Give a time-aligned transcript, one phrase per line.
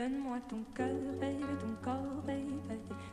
[0.00, 2.54] Donne-moi ton cœur, baby, ton corps, baby.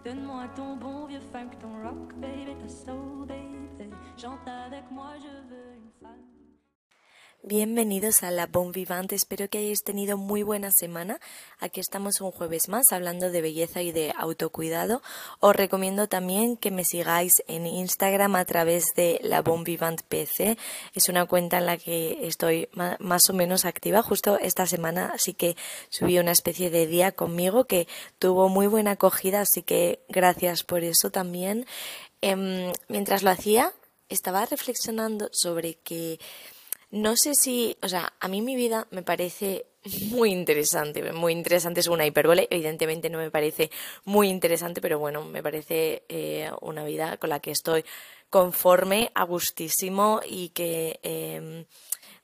[0.05, 3.92] Donne-moi ton bon vieux funk, ton rock, baby, ta soul, baby.
[4.16, 6.36] Chante avec moi, je veux une femme.
[7.43, 11.20] Bienvenidos a La Bon Vivante, espero que hayáis tenido muy buena semana.
[11.59, 15.02] Aquí estamos un jueves más hablando de belleza y de autocuidado.
[15.39, 20.58] Os recomiendo también que me sigáis en Instagram a través de La Bon Vivante PC.
[20.94, 25.34] Es una cuenta en la que estoy más o menos activa justo esta semana, así
[25.34, 25.55] que
[25.90, 27.88] subí una especie de día conmigo que
[28.20, 31.66] tuvo muy buena acogida, así que gracias por eso también.
[32.20, 33.72] Em, mientras lo hacía,
[34.09, 36.20] estaba reflexionando sobre que
[36.90, 39.66] no sé si, o sea, a mí mi vida me parece
[40.09, 43.72] muy interesante, muy interesante es una hipérbole, evidentemente no me parece
[44.05, 47.84] muy interesante, pero bueno, me parece eh, una vida con la que estoy
[48.30, 51.66] conforme, a gustísimo y que, em,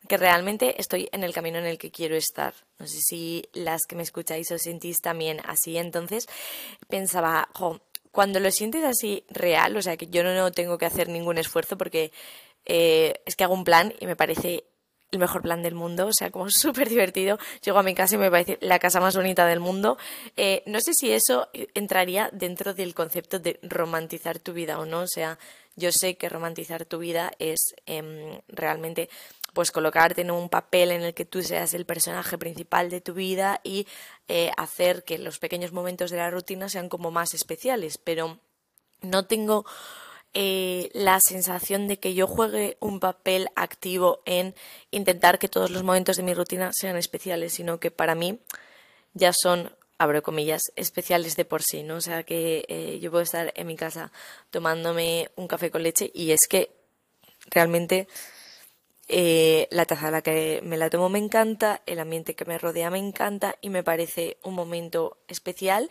[0.07, 2.54] que realmente estoy en el camino en el que quiero estar.
[2.77, 6.27] No sé si las que me escucháis os sentís también así, entonces
[6.90, 11.09] pensaba, jo, cuando lo sientes así real, o sea, que yo no tengo que hacer
[11.09, 12.12] ningún esfuerzo porque
[12.65, 14.65] eh, es que hago un plan y me parece
[15.11, 17.37] el mejor plan del mundo, o sea, como súper divertido.
[17.63, 19.97] Llego a mi casa y me parece la casa más bonita del mundo.
[20.35, 25.01] Eh, no sé si eso entraría dentro del concepto de romantizar tu vida o no,
[25.01, 25.37] o sea,
[25.75, 29.09] yo sé que romantizar tu vida es em, realmente
[29.53, 33.13] pues colocarte en un papel en el que tú seas el personaje principal de tu
[33.13, 33.87] vida y
[34.27, 38.39] eh, hacer que los pequeños momentos de la rutina sean como más especiales, pero
[39.01, 39.65] no tengo
[40.34, 44.55] eh, la sensación de que yo juegue un papel activo en
[44.91, 48.40] intentar que todos los momentos de mi rutina sean especiales, sino que para mí
[49.13, 51.98] ya son, abro comillas, especiales de por sí, ¿no?
[51.98, 54.12] O sea, que eh, yo puedo estar en mi casa
[54.49, 56.71] tomándome un café con leche y es que
[57.51, 58.07] realmente
[59.07, 62.57] eh, la taza a la que me la tomo me encanta, el ambiente que me
[62.57, 65.90] rodea me encanta y me parece un momento especial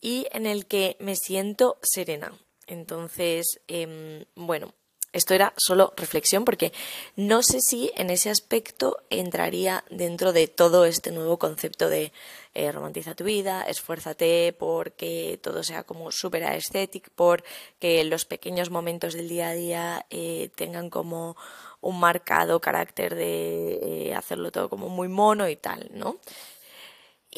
[0.00, 2.32] y en el que me siento serena.
[2.66, 4.74] Entonces, em, bueno,
[5.16, 6.74] esto era solo reflexión porque
[7.16, 12.12] no sé si en ese aspecto entraría dentro de todo este nuevo concepto de
[12.52, 19.14] eh, romantiza tu vida, esfuérzate porque todo sea como súper estético, porque los pequeños momentos
[19.14, 21.34] del día a día eh, tengan como
[21.80, 26.16] un marcado carácter de eh, hacerlo todo como muy mono y tal, ¿no?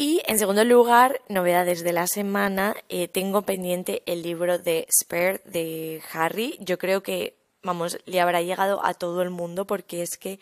[0.00, 5.40] Y en segundo lugar, novedades de la semana, eh, tengo pendiente el libro de Spare
[5.44, 6.56] de Harry.
[6.60, 10.38] Yo creo que, vamos, le habrá llegado a todo el mundo porque es que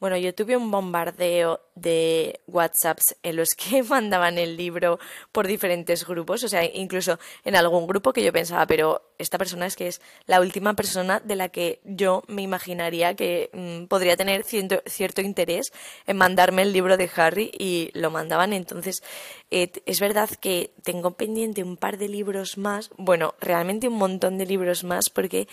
[0.00, 4.98] bueno, yo tuve un bombardeo de WhatsApps en los que mandaban el libro
[5.32, 9.66] por diferentes grupos, o sea, incluso en algún grupo que yo pensaba, pero esta persona
[9.66, 14.16] es que es la última persona de la que yo me imaginaría que mm, podría
[14.16, 15.72] tener cierto, interés
[16.06, 18.52] en mandarme el libro de Harry y lo mandaban.
[18.52, 19.02] Entonces,
[19.50, 24.38] eh, es verdad que tengo pendiente un par de libros más, bueno, realmente un montón
[24.38, 25.48] de libros más, porque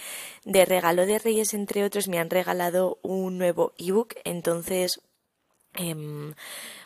[0.45, 4.99] de regalo de Reyes, entre otros, me han regalado un nuevo ebook entonces,
[5.75, 6.33] em,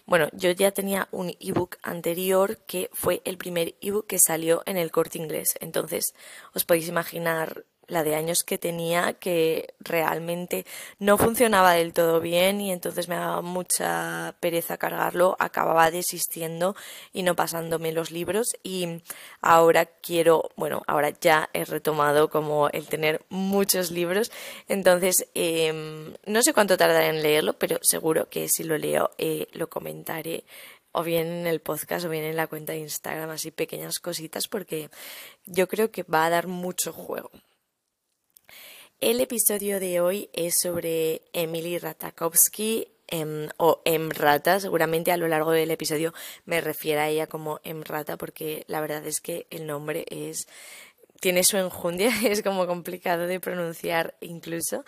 [0.05, 4.77] bueno, yo ya tenía un ebook anterior que fue el primer ebook que salió en
[4.77, 5.55] el corte inglés.
[5.61, 6.13] Entonces,
[6.53, 10.65] os podéis imaginar la de años que tenía que realmente
[10.99, 16.75] no funcionaba del todo bien y entonces me daba mucha pereza cargarlo, acababa desistiendo
[17.13, 19.01] y no pasándome los libros y
[19.41, 24.31] ahora quiero, bueno, ahora ya he retomado como el tener muchos libros,
[24.67, 29.47] entonces em, no sé cuánto tardaré en leerlo, pero seguro que si lo leo eh,
[29.53, 30.43] lo comentaré
[30.91, 34.47] o bien en el podcast o bien en la cuenta de Instagram, así pequeñas cositas,
[34.47, 34.89] porque
[35.45, 37.29] yo creo que va a dar mucho juego.
[38.99, 44.59] El episodio de hoy es sobre Emily Ratakowski em, o Emrata.
[44.59, 46.15] Seguramente a lo largo del episodio
[46.45, 50.47] me refiero a ella como Emrata porque la verdad es que el nombre es
[51.19, 54.83] tiene su enjundia, es como complicado de pronunciar incluso.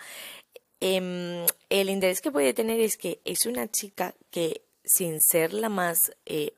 [0.80, 5.68] Em, el interés que puede tener es que es una chica que sin ser la
[5.68, 6.54] más eh,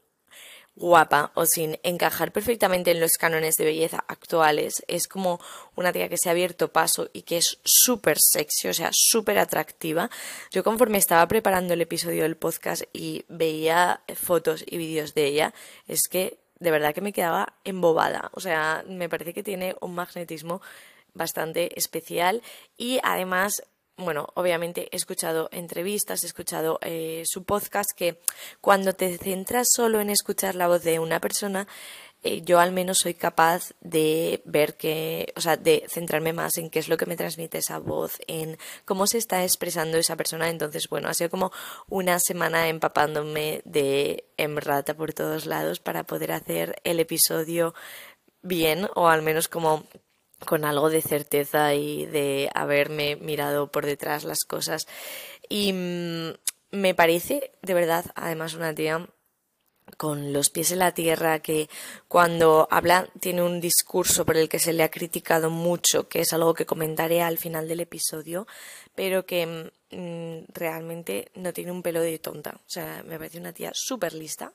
[0.75, 4.83] guapa o sin encajar perfectamente en los cánones de belleza actuales.
[4.89, 5.41] Es como
[5.77, 9.39] una tía que se ha abierto paso y que es súper sexy, o sea, súper
[9.39, 10.11] atractiva.
[10.51, 15.55] Yo conforme estaba preparando el episodio del podcast y veía fotos y vídeos de ella,
[15.87, 18.31] es que de verdad que me quedaba embobada.
[18.35, 20.63] O sea, me parece que tiene un magnetismo
[21.15, 22.43] bastante especial
[22.79, 23.63] y además
[24.05, 28.19] bueno, obviamente he escuchado entrevistas, he escuchado eh, su podcast, que
[28.61, 31.67] cuando te centras solo en escuchar la voz de una persona,
[32.25, 36.71] eh, yo al menos soy capaz de ver que, o sea, de centrarme más en
[36.71, 40.49] qué es lo que me transmite esa voz, en cómo se está expresando esa persona.
[40.49, 41.51] Entonces, bueno, ha sido como
[41.89, 47.75] una semana empapándome de emrata por todos lados para poder hacer el episodio
[48.43, 49.85] bien o al menos como
[50.47, 54.87] con algo de certeza y de haberme mirado por detrás las cosas.
[55.49, 56.33] Y mm,
[56.73, 59.09] me parece, de verdad, además una tía
[59.97, 61.69] con los pies en la tierra, que
[62.09, 66.33] cuando habla tiene un discurso por el que se le ha criticado mucho, que es
[66.33, 68.47] algo que comentaré al final del episodio,
[68.95, 72.55] pero que mm, realmente no tiene un pelo de tonta.
[72.57, 74.53] O sea, me parece una tía súper lista.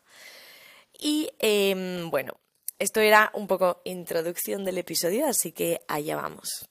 [0.99, 2.33] Y em, bueno,
[2.79, 6.69] esto era un poco introducción del episodio, así que allá vamos.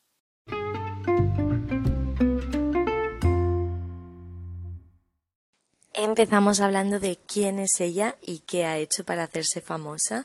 [5.99, 10.25] Empezamos hablando de quién es ella y qué ha hecho para hacerse famosa.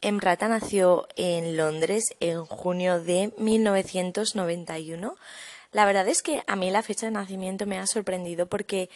[0.00, 5.16] Emrata nació en Londres en junio de 1991.
[5.72, 8.90] La verdad es que a mí la fecha de nacimiento me ha sorprendido porque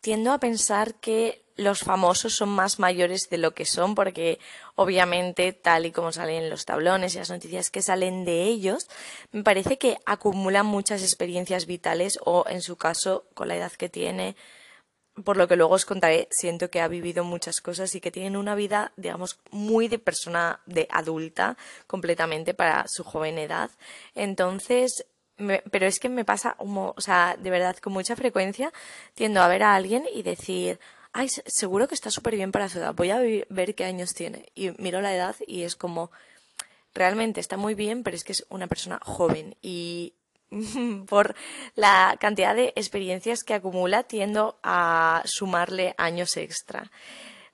[0.00, 4.38] tiendo a pensar que los famosos son más mayores de lo que son, porque
[4.74, 8.88] obviamente, tal y como salen los tablones y las noticias que salen de ellos,
[9.32, 13.88] me parece que acumulan muchas experiencias vitales o, en su caso, con la edad que
[13.88, 14.36] tiene,
[15.24, 18.36] por lo que luego os contaré, siento que ha vivido muchas cosas y que tienen
[18.36, 21.56] una vida, digamos, muy de persona de adulta
[21.86, 23.70] completamente para su joven edad.
[24.14, 25.06] Entonces,
[25.70, 28.72] pero es que me pasa, o sea, de verdad, con mucha frecuencia
[29.14, 30.78] tiendo a ver a alguien y decir,
[31.46, 33.18] seguro que está súper bien para su edad, voy a
[33.48, 34.46] ver qué años tiene.
[34.54, 36.10] Y miro la edad y es como,
[36.94, 40.14] realmente está muy bien, pero es que es una persona joven y
[41.08, 41.34] por
[41.74, 46.90] la cantidad de experiencias que acumula tiendo a sumarle años extra.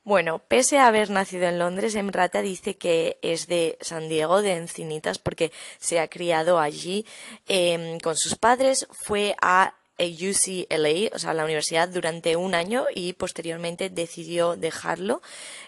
[0.05, 4.57] Bueno, pese a haber nacido en Londres, Emrata dice que es de San Diego, de
[4.57, 7.07] Encinitas, porque se ha criado allí
[7.47, 8.89] em, con sus padres.
[8.91, 9.75] Fue a
[10.07, 15.23] UCLA, o sea, la universidad, durante un año y posteriormente decidió dejarlo.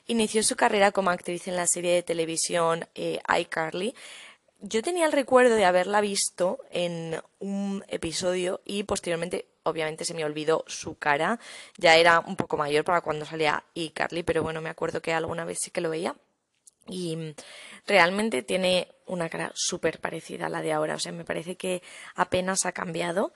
[0.07, 3.95] Inició su carrera como actriz en la serie de televisión eh, iCarly.
[4.61, 10.25] Yo tenía el recuerdo de haberla visto en un episodio y posteriormente, obviamente, se me
[10.25, 11.39] olvidó su cara.
[11.77, 15.45] Ya era un poco mayor para cuando salía iCarly, pero bueno, me acuerdo que alguna
[15.45, 16.15] vez sí que lo veía.
[16.87, 17.35] Y
[17.87, 20.95] realmente tiene una cara súper parecida a la de ahora.
[20.95, 21.83] O sea, me parece que
[22.15, 23.33] apenas ha cambiado.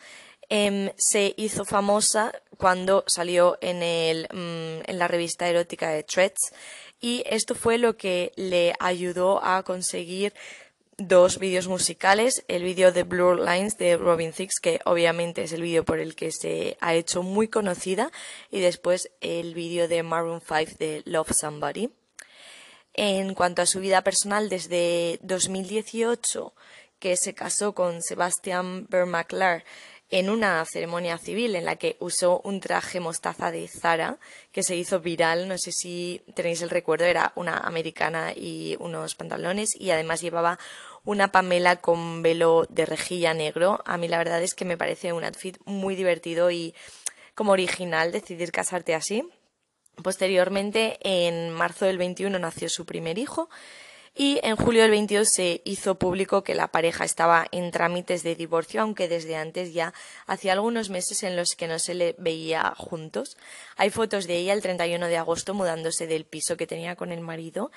[0.50, 6.52] Em, se hizo famosa cuando salió en, el, mm, en la revista erótica de Threads
[7.00, 10.32] y esto fue lo que le ayudó a conseguir
[10.96, 15.62] dos vídeos musicales, el vídeo de Blur Lines de Robin Thicke, que obviamente es el
[15.62, 18.10] vídeo por el que se ha hecho muy conocida,
[18.50, 21.90] y después el vídeo de Maroon 5 de Love Somebody.
[22.94, 26.52] En cuanto a su vida personal, desde 2018,
[26.98, 29.64] que se casó con Sebastian Bermaclar,
[30.10, 34.18] en una ceremonia civil en la que usó un traje mostaza de Zara
[34.52, 39.14] que se hizo viral, no sé si tenéis el recuerdo, era una americana y unos
[39.14, 40.58] pantalones y además llevaba
[41.04, 43.82] una Pamela con velo de rejilla negro.
[43.84, 46.74] A mí la verdad es que me parece un outfit muy divertido y
[47.34, 49.28] como original decidir casarte así.
[50.02, 53.48] Posteriormente, en marzo del 21 nació su primer hijo
[54.20, 58.34] y en julio del 22 se hizo público que la pareja estaba en trámites de
[58.34, 59.94] divorcio, aunque desde antes ya
[60.26, 63.36] hacía algunos meses en los que no se le veía juntos.
[63.76, 67.20] Hay fotos de ella el 31 de agosto mudándose del piso que tenía con el
[67.20, 67.70] marido.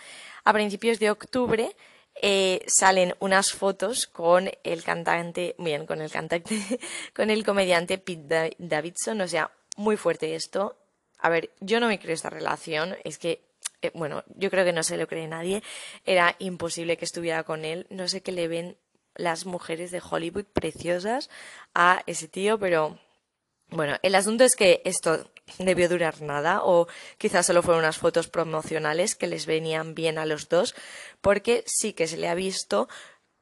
[0.44, 1.76] A principios de octubre
[2.16, 6.80] eh, salen unas fotos con el cantante, bien, con el cantante,
[7.16, 10.76] con el comediante Pete Davidson, o sea, muy fuerte esto.
[11.20, 13.51] A ver, yo no me creo esta relación, es que
[13.82, 15.64] eh, bueno, yo creo que no se lo cree nadie,
[16.06, 17.88] era imposible que estuviera con él.
[17.90, 18.78] No sé qué le ven
[19.16, 21.30] las mujeres de Hollywood preciosas
[21.74, 22.98] a ese tío, pero
[23.70, 28.28] bueno, el asunto es que esto debió durar nada o quizás solo fueron unas fotos
[28.28, 30.76] promocionales que les venían bien a los dos,
[31.22, 32.90] porque sí que se le ha visto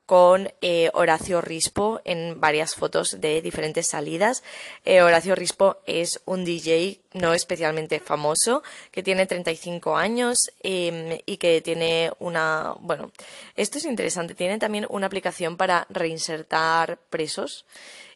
[0.09, 4.41] con eh, Horacio Rispo en varias fotos de diferentes salidas.
[4.83, 11.37] Eh, Horacio Rispo es un DJ no especialmente famoso, que tiene 35 años em, y
[11.37, 12.73] que tiene una...
[12.79, 13.11] Bueno,
[13.55, 17.67] esto es interesante, tiene también una aplicación para reinsertar presos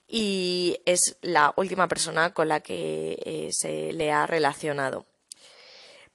[0.08, 5.06] y es la última persona con la que eh, se le ha relacionado.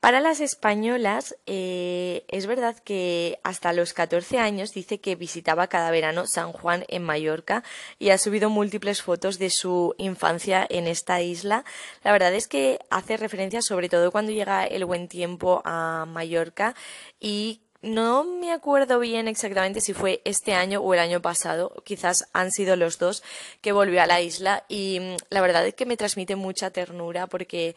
[0.00, 5.90] Para las españolas, eh, es verdad que hasta los 14 años dice que visitaba cada
[5.90, 7.64] verano San Juan en Mallorca
[7.99, 11.64] y ha subido múltiples fotos de su infancia en esta isla.
[12.05, 16.76] La verdad es que hace referencia sobre todo cuando llega el buen tiempo a Mallorca
[17.19, 22.28] y no me acuerdo bien exactamente si fue este año o el año pasado, quizás
[22.33, 23.25] han sido los dos
[23.61, 27.26] que volvió a la isla y mm, la verdad es que me transmite mucha ternura
[27.26, 27.75] porque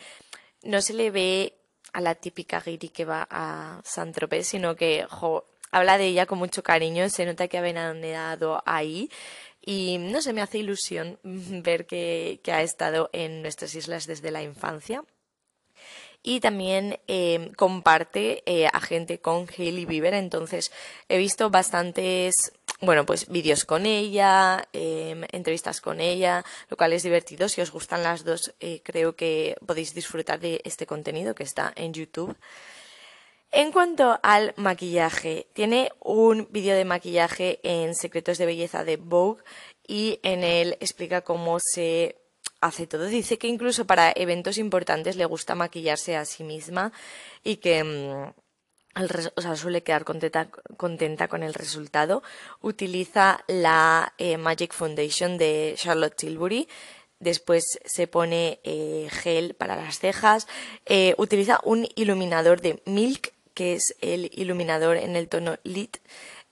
[0.63, 1.60] no se le ve
[1.93, 5.05] a la típica Giri que va a San Tropez, sino que
[5.71, 9.09] habla de ella con mucho cariño, se nota que ha veraneado ahí
[9.61, 14.31] y no se me hace ilusión ver que, que ha estado en nuestras islas desde
[14.31, 15.03] la infancia
[16.23, 20.13] y también eh, comparte eh, a gente con Hailey Bieber.
[20.13, 20.71] Entonces
[21.09, 27.03] he visto bastantes, bueno, pues vídeos con ella, em, entrevistas con ella, lo cual es
[27.03, 27.47] divertido.
[27.47, 31.71] Si os gustan las dos, eh, creo que podéis disfrutar de este contenido que está
[31.75, 32.35] en YouTube.
[33.51, 39.43] En cuanto al maquillaje, tiene un vídeo de maquillaje en Secretos de Belleza de Vogue
[39.85, 42.15] y en él explica cómo se
[42.61, 43.05] hace todo.
[43.07, 46.93] Dice que incluso para eventos importantes le gusta maquillarse a sí misma
[47.43, 48.33] y que
[48.95, 52.23] mm, suele quedar contenta, contenta, con el resultado.
[52.61, 56.67] Utiliza la eh, Magic Foundation de Charlotte Tilbury.
[57.19, 60.47] Después se pone eh, gel para las cejas.
[60.85, 65.97] Eh, utiliza un iluminador de Milk, que es el iluminador en el tono Lit,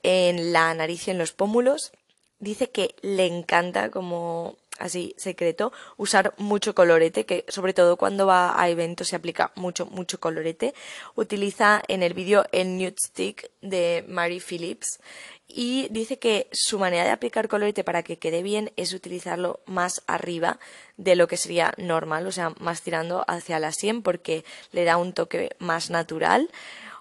[0.03, 1.91] en la nariz y en los pómulos.
[2.39, 8.60] Dice que le encanta como así secreto, usar mucho colorete, que sobre todo cuando va
[8.62, 10.74] a eventos se aplica mucho, mucho colorete.
[11.16, 15.00] Utiliza en el vídeo el Nude Stick de Mary Phillips
[15.48, 20.04] y dice que su manera de aplicar colorete para que quede bien es utilizarlo más
[20.06, 20.60] arriba
[20.98, 24.98] de lo que sería normal, o sea, más tirando hacia la sien porque le da
[24.98, 26.50] un toque más natural.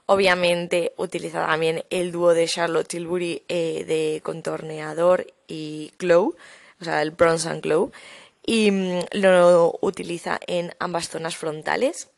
[0.07, 6.35] Obviamente utiliza también el dúo de Charlotte Tilbury eh, de contorneador y glow,
[6.81, 7.93] o sea, el Bronze and Glow,
[8.45, 12.11] y mm, lo utiliza en ambas zonas frontales.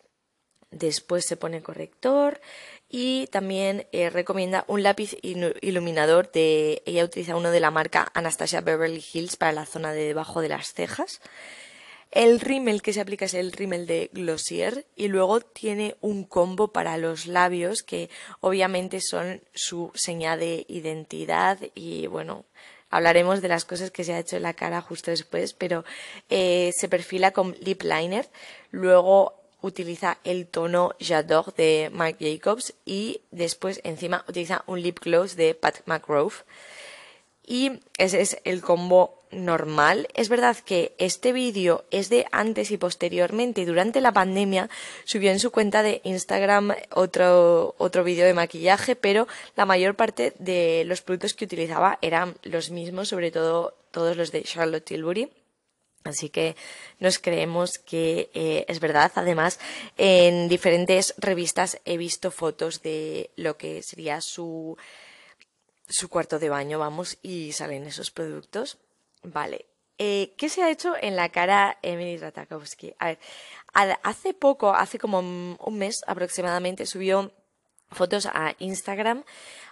[0.70, 2.40] Después se pone corrector
[2.88, 8.60] y también eh, recomienda un lápiz iluminador de ella utiliza uno de la marca Anastasia
[8.60, 11.20] Beverly Hills para la zona de debajo de las cejas.
[12.12, 16.68] El rímel que se aplica es el rímel de Glossier y luego tiene un combo
[16.68, 22.44] para los labios que obviamente son su señal de identidad y bueno,
[22.90, 25.84] hablaremos de las cosas que se ha hecho en la cara justo después, pero
[26.28, 28.28] eh, se perfila con lip liner,
[28.70, 35.36] luego utiliza el tono J'adore de Marc Jacobs y después encima utiliza un lip gloss
[35.36, 36.30] de Pat McGraw.
[37.50, 40.06] Y ese es el combo normal.
[40.14, 43.66] Es verdad que este vídeo es de antes y posteriormente.
[43.66, 44.70] Durante la pandemia
[45.02, 49.26] subió en su cuenta de Instagram otro, otro vídeo de maquillaje, pero
[49.56, 54.30] la mayor parte de los productos que utilizaba eran los mismos, sobre todo todos los
[54.30, 55.28] de Charlotte Tilbury.
[56.04, 56.54] Así que
[57.00, 59.10] nos creemos que eh, es verdad.
[59.16, 59.58] Además,
[59.98, 64.78] en diferentes revistas he visto fotos de lo que sería su
[65.90, 68.78] su cuarto de baño, vamos, y salen esos productos.
[69.22, 69.66] Vale.
[69.98, 72.94] Eh, ¿Qué se ha hecho en la cara Emily Ratakowski?
[72.98, 73.18] A ver,
[74.02, 77.32] hace poco, hace como un mes aproximadamente, subió
[77.90, 79.24] fotos a Instagram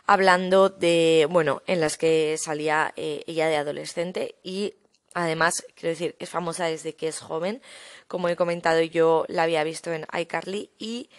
[0.06, 4.75] hablando de, bueno, en las que salía eh, ella de adolescente y
[5.14, 7.62] además, quiero decir, es famosa desde que es joven.
[8.06, 11.10] Como he comentado, yo la había visto en iCarly y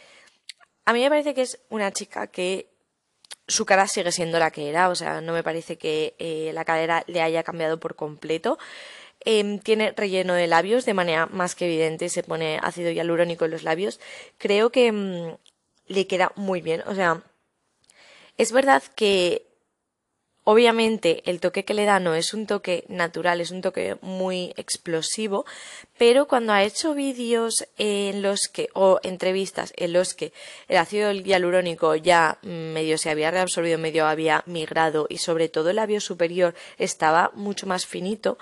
[0.85, 2.69] a mí me parece que es una chica que
[3.49, 6.65] su cara sigue siendo la que era, o sea, no me parece que eh, la
[6.65, 8.57] cadera le haya cambiado por completo.
[9.25, 13.51] Em, tiene relleno de labios de manera más que evidente, se pone ácido hialurónico en
[13.51, 13.99] los labios.
[14.37, 15.35] Creo que mm,
[15.87, 17.23] le queda muy bien, o sea,
[18.37, 19.48] es verdad que
[20.51, 24.51] Obviamente el toque que le da no es un toque natural, es un toque muy
[24.57, 25.45] explosivo,
[25.95, 30.33] pero cuando ha hecho vídeos en los que, o entrevistas en los que
[30.67, 35.75] el ácido hialurónico ya medio se había reabsorbido, medio había migrado y sobre todo el
[35.75, 38.39] labio superior estaba mucho más finito,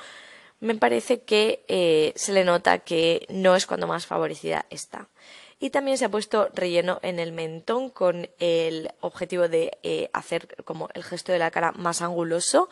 [0.62, 5.10] me parece que eh, se le nota que no es cuando más favorecida está
[5.60, 10.64] y también se ha puesto relleno en el mentón con el objetivo de eh, hacer
[10.66, 12.70] como el gesto de la cara más anguloso.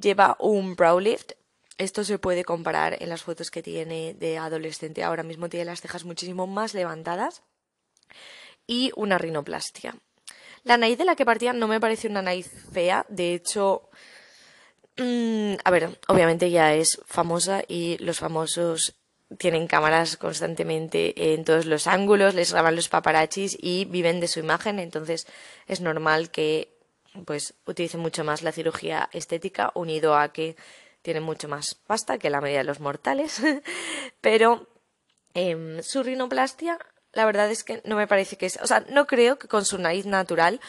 [0.00, 1.32] Lleva un brow lift.
[1.76, 5.04] Esto se puede comparar en las fotos que tiene de adolescente.
[5.04, 7.42] Ahora mismo tiene las cejas muchísimo más levantadas.
[8.66, 9.94] Y una rinoplastia.
[10.64, 13.04] La nariz de la que partía no me parece una nariz fea.
[13.10, 13.90] De hecho,
[14.96, 18.94] mm, a ver, obviamente ya es famosa y los famosos
[19.38, 24.40] tienen cámaras constantemente en todos los ángulos, les graban los paparazzis y viven de su
[24.40, 25.26] imagen, entonces
[25.66, 26.72] es normal que
[27.24, 30.56] pues utilicen mucho más la cirugía estética unido a que
[31.02, 33.40] tienen mucho más pasta que la mayoría de los mortales,
[34.20, 34.68] pero
[35.34, 36.78] em, su rinoplastia
[37.12, 39.64] la verdad es que no me parece que es, o sea, no creo que con
[39.64, 40.60] su nariz natural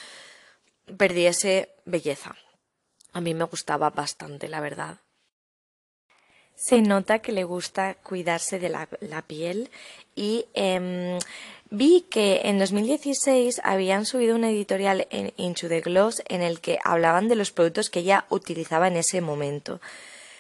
[0.98, 2.36] perdiese belleza.
[3.12, 5.02] A mí me gustaba bastante, la verdad.
[6.58, 9.70] Se nota que le gusta cuidarse de la, piel
[10.16, 11.20] y em,
[11.70, 16.80] vi que en 2016 habían subido una editorial en Into the Gloss en el que
[16.84, 19.80] hablaban de los productos que ella utilizaba en ese momento.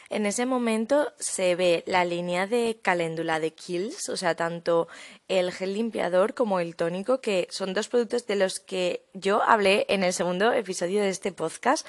[0.09, 4.87] En ese momento se ve la línea de caléndula de Kills, o sea, tanto
[5.27, 9.85] el gel limpiador como el tónico, que son dos productos de los que yo hablé
[9.89, 11.85] en el segundo episodio de este podcast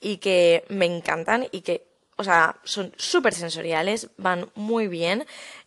[0.00, 1.91] y que me encantan y que,
[2.22, 5.26] o sea, son súper sensoriales, van muy bien,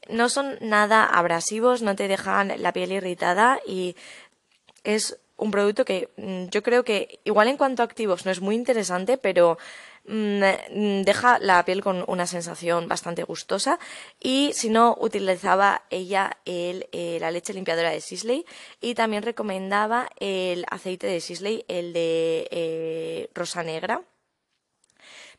[0.09, 3.95] no son nada abrasivos, no te dejan la piel irritada y
[4.83, 8.41] es un producto que mm, yo creo que igual en cuanto a activos no es
[8.41, 9.57] muy interesante, pero
[10.07, 13.79] Mm, deja la piel con una sensación bastante gustosa
[14.21, 18.45] y si no utilizaba ella el, eh, la leche limpiadora de Sisley
[18.81, 24.03] y también recomendaba el aceite de Sisley, el de eh, rosa negra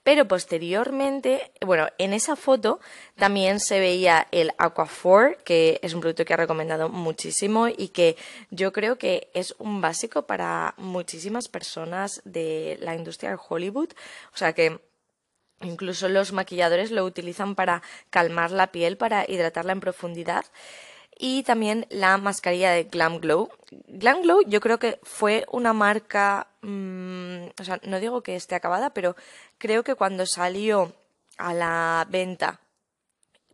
[0.07, 2.79] pero posteriormente, bueno, en esa foto
[3.17, 8.17] también se veía el Aquaphor, que es un producto que ha recomendado muchísimo y que
[8.53, 13.89] yo creo que es un básico para muchísimas personas de la industria de Hollywood.
[14.33, 14.79] O sea que
[15.63, 20.45] incluso los maquilladores lo utilizan para calmar la piel, para hidratarla en profundidad
[21.19, 23.49] y también la mascarilla de Glam Glow.
[23.89, 28.55] Glam Glow yo creo que fue una marca, mm, o sea, no digo que esté
[28.55, 29.17] acabada, pero
[29.59, 30.93] creo que cuando salió
[31.39, 32.61] a la venta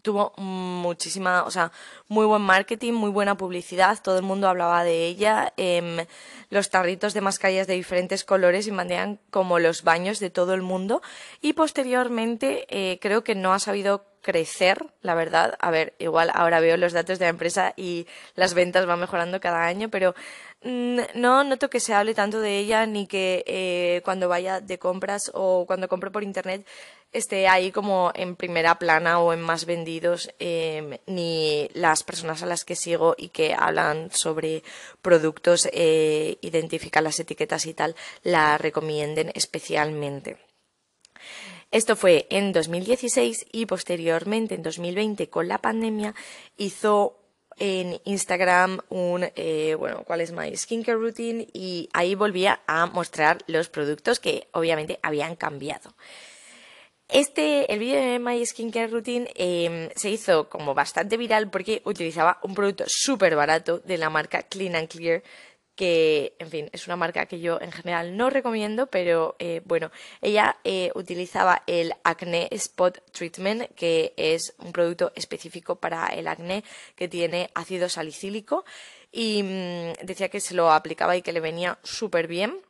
[0.03, 1.71] tuvo muchísima, o sea,
[2.09, 6.05] muy buen marketing, muy buena publicidad, todo el mundo hablaba de ella, em,
[6.51, 11.03] los tarritos de mascarillas de diferentes colores invadían como los baños de todo el mundo
[11.41, 15.57] y posteriormente eh, creo que no ha sabido crecer, la verdad.
[15.61, 19.41] A ver, igual ahora veo los datos de la empresa y las ventas van mejorando
[19.41, 20.15] cada año, pero
[20.63, 24.79] mm, no noto que se hable tanto de ella ni que eh, cuando vaya de
[24.79, 26.67] compras o cuando compre por internet
[27.13, 32.47] esté ahí como en primera plana o en más vendidos, em, ni las personas a
[32.47, 34.63] las que sigo y que hablan sobre
[35.03, 40.52] productos, eh, identifican las etiquetas y tal, la recomienden especialmente.
[41.73, 46.15] Esto fue en 2016 y posteriormente en 2020 con la pandemia
[46.59, 47.19] hizo
[47.59, 53.39] en Instagram un, eh, bueno, cuál es my skincare routine y ahí volvía a mostrar
[53.47, 55.95] los productos que obviamente habían cambiado.
[57.09, 62.39] Este, el vídeo de My Skincare Routine em, se hizo como bastante viral porque utilizaba
[62.43, 65.23] un producto súper barato de la marca Clean and Clear
[65.83, 69.91] que, en fin, es una marca que yo en general no recomiendo, pero eh, bueno,
[70.21, 76.63] ella eh, utilizaba el Acne Spot Treatment, que es un producto específico para el acné
[76.95, 78.65] que tiene ácido salicílico
[79.11, 82.61] y mm, decía que se lo aplicaba y que le venía súper bien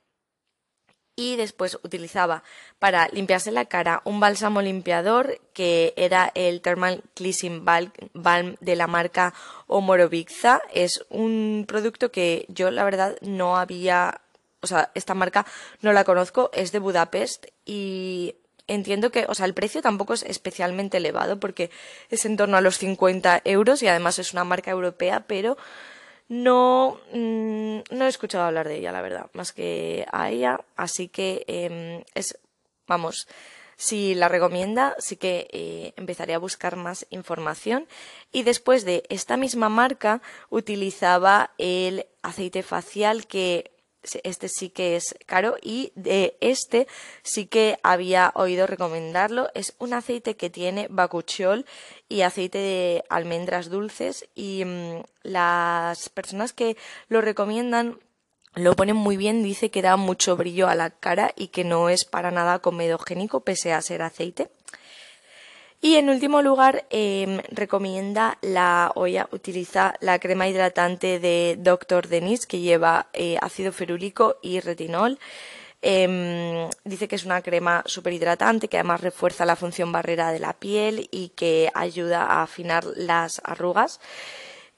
[1.16, 2.42] y después utilizaba
[2.78, 8.86] para limpiarse la cara un bálsamo limpiador que era el Thermal Cleansing Balm de la
[8.86, 9.34] marca
[9.66, 10.62] Omorovixa.
[10.72, 14.20] Es un producto que yo la verdad no había,
[14.60, 15.46] o sea, esta marca
[15.82, 20.22] no la conozco, es de Budapest y entiendo que, o sea, el precio tampoco es
[20.22, 21.70] especialmente elevado porque
[22.08, 25.58] es en torno a los 50 euros y además es una marca europea, pero
[26.32, 31.08] no, mm, no he escuchado hablar de ella, la verdad, más que a ella, así
[31.08, 32.38] que em, es,
[32.86, 33.28] vamos,
[33.76, 37.86] si la recomienda, sí que eh, empezaré a buscar más información.
[38.32, 43.70] Y después de esta misma marca, utilizaba el aceite facial que
[44.24, 46.86] este sí que es caro y de este
[47.22, 49.48] sí que había oído recomendarlo.
[49.54, 51.66] Es un aceite que tiene bacuchiol
[52.08, 56.76] y aceite de almendras dulces y mm, las personas que
[57.08, 57.98] lo recomiendan
[58.54, 61.88] lo ponen muy bien, dice que da mucho brillo a la cara y que no
[61.88, 64.50] es para nada comedogénico pese a ser aceite.
[65.84, 72.06] Y en último lugar, em, recomienda la olla, utiliza la crema hidratante de Dr.
[72.06, 75.18] Denis que lleva eh, ácido ferúlico y retinol.
[75.82, 80.38] Em, dice que es una crema súper hidratante que además refuerza la función barrera de
[80.38, 83.98] la piel y que ayuda a afinar las arrugas.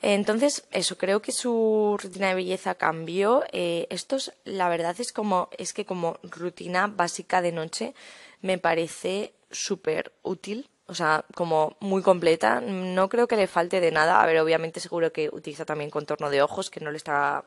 [0.01, 3.45] Entonces, eso, creo que su rutina de belleza cambió.
[3.53, 7.95] Eh, esto, la verdad es como, es que como rutina básica de noche
[8.40, 12.61] me parece súper útil o sea, como muy completa.
[12.61, 14.23] No creo que le falte de nada.
[14.23, 17.44] A ver, obviamente seguro que utiliza también contorno de ojos, que no le está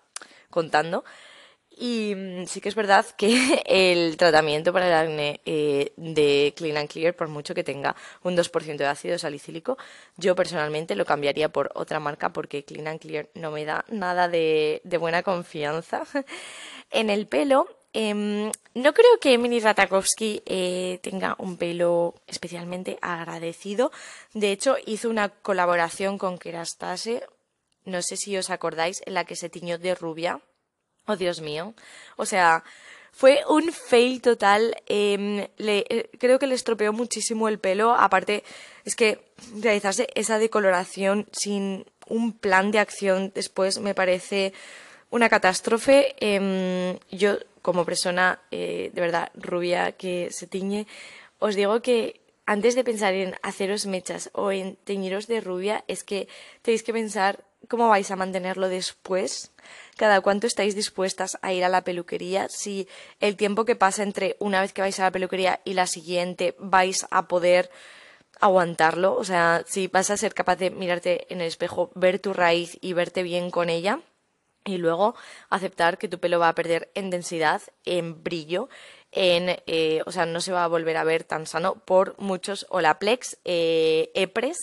[0.49, 1.03] contando.
[1.79, 6.77] Y mm, sí que es verdad que el tratamiento para el acné eh, de Clean
[6.77, 9.77] and Clear, por mucho que tenga un 2% de ácido salicílico,
[10.17, 14.27] yo personalmente lo cambiaría por otra marca porque Clean and Clear no me da nada
[14.27, 16.03] de, de buena confianza.
[16.91, 23.91] en el pelo em, no creo que Emily Ratajkowski eh, tenga un pelo especialmente agradecido.
[24.33, 27.23] De hecho, hizo una colaboración con Kerastase,
[27.85, 30.41] no sé si os acordáis, en la que se tiñó de rubia.
[31.07, 31.73] Oh, Dios mío.
[32.17, 32.63] O sea,
[33.17, 34.75] fue un fail total.
[34.85, 37.95] Em, eh, creo que le estropeó muchísimo el pelo.
[37.95, 38.43] Aparte,
[38.85, 39.19] es que
[39.59, 44.53] realizarse esa decoloración sin un plan de acción después me parece
[45.09, 46.15] una catástrofe.
[46.19, 50.87] Em, yo, como persona eh, de verdad rubia que se tiñe,
[51.37, 56.05] os digo que antes de pensar en haceros mechas o en teñiros de rubia, es
[56.05, 56.29] que
[56.61, 59.51] tenéis que pensar cómo vais a mantenerlo después,
[59.97, 62.87] cada cuánto estáis dispuestas a ir a la peluquería, si
[63.19, 66.55] el tiempo que pasa entre una vez que vais a la peluquería y la siguiente
[66.59, 67.69] vais a poder
[68.39, 72.31] aguantarlo, o sea, si vas a ser capaz de mirarte en el espejo, ver tu
[72.31, 73.99] raíz y verte bien con ella
[74.67, 75.15] y luego
[75.49, 78.69] aceptar que tu pelo va a perder en densidad, en brillo,
[79.11, 82.67] en, eh, o sea, no se va a volver a ver tan sano por muchos
[82.69, 84.57] Olaplex, eh, EPRES,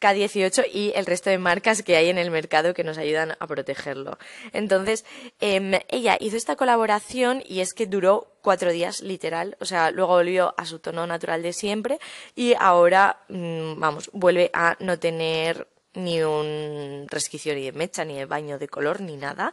[0.00, 3.46] K18 y el resto de marcas que hay en el mercado que nos ayudan a
[3.46, 4.18] protegerlo.
[4.52, 5.04] Entonces,
[5.40, 10.12] em, ella hizo esta colaboración y es que duró cuatro días literal, o sea, luego
[10.12, 11.98] volvió a su tono natural de siempre
[12.36, 18.16] y ahora, mm, vamos, vuelve a no tener ni un resquicio ni de mecha, ni
[18.16, 19.52] de baño de color, ni nada.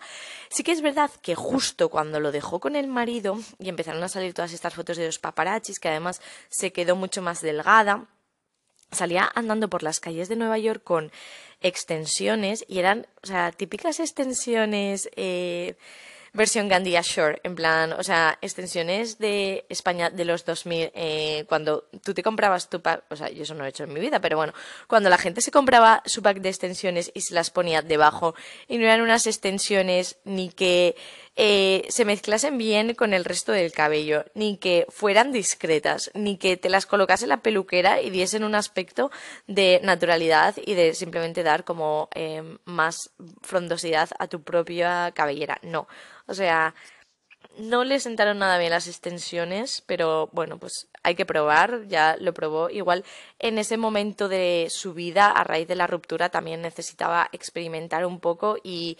[0.50, 4.10] Sí que es verdad que justo cuando lo dejó con el marido y empezaron a
[4.10, 8.06] salir todas estas fotos de los paparachis, que además se quedó mucho más delgada,
[8.92, 11.12] salía andando por las calles de Nueva York con
[11.62, 15.76] extensiones y eran, o sea, típicas extensiones eh,
[16.36, 21.86] versión Gandhi Shore, en plan, o sea, extensiones de España de los 2000, eh, cuando
[22.04, 24.00] tú te comprabas tu pack, o sea, yo eso no lo he hecho en mi
[24.00, 24.54] vida, pero bueno,
[24.88, 28.36] cuando la gente se compraba su pack de extensiones y se las ponía debajo
[28.68, 30.96] y no eran unas extensiones ni que
[31.38, 36.56] eh, se mezclasen bien con el resto del cabello, ni que fueran discretas, ni que
[36.56, 39.12] te las colocase la peluquera y diesen un aspecto
[39.48, 45.60] de naturalidad y de simplemente dar como eh, más frondosidad a tu propia cabellera.
[45.62, 45.88] No.
[46.28, 46.74] O sea,
[47.58, 52.34] no le sentaron nada bien las extensiones, pero bueno, pues hay que probar, ya lo
[52.34, 52.70] probó.
[52.70, 53.04] Igual
[53.40, 58.20] en ese momento de su vida, a raíz de la ruptura, también necesitaba experimentar un
[58.20, 58.98] poco y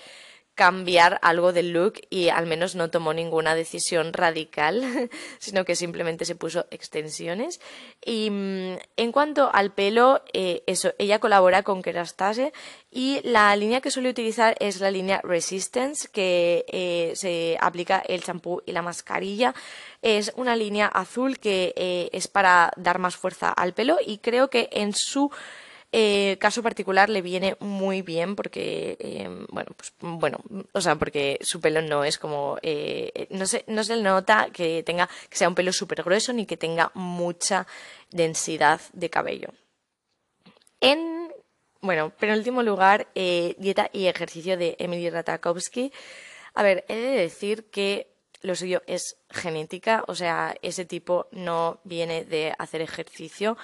[0.56, 6.24] cambiar algo del look y al menos no tomó ninguna decisión radical, sino que simplemente
[6.24, 7.60] se puso extensiones.
[8.04, 12.54] Y mm, en cuanto al pelo, eh, eso, ella colabora con Kerastase
[12.90, 18.24] y la línea que suele utilizar es la línea Resistance, que eh, se aplica el
[18.24, 19.54] champú y la mascarilla.
[20.02, 24.50] Es una línea azul que eh, es para dar más fuerza al pelo y creo
[24.50, 25.30] que en su
[25.98, 30.40] eh, caso particular le viene muy bien porque, eh, bueno, pues bueno,
[30.74, 34.84] o sea, porque su pelo no es como, eh, no se, no se nota que
[34.84, 37.66] tenga, que sea un pelo súper grueso ni que tenga mucha
[38.12, 39.54] densidad de cabello.
[40.82, 41.32] En,
[41.80, 45.94] bueno, último lugar, dieta y ejercicio de Emily Ratakowski.
[46.56, 51.80] A ver, he de decir que lo suyo es genética, o sea, ese tipo no
[51.86, 53.58] viene de hacer ejercicio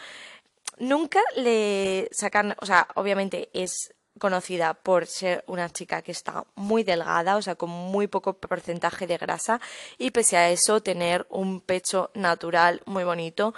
[0.82, 6.84] nunca le sacan, o sea, obviamente es conocida por ser una chica que está muy
[6.84, 9.62] delgada, o sea, con muy poco porcentaje de grasa
[9.98, 13.54] y pese a eso tener un pecho natural muy bonito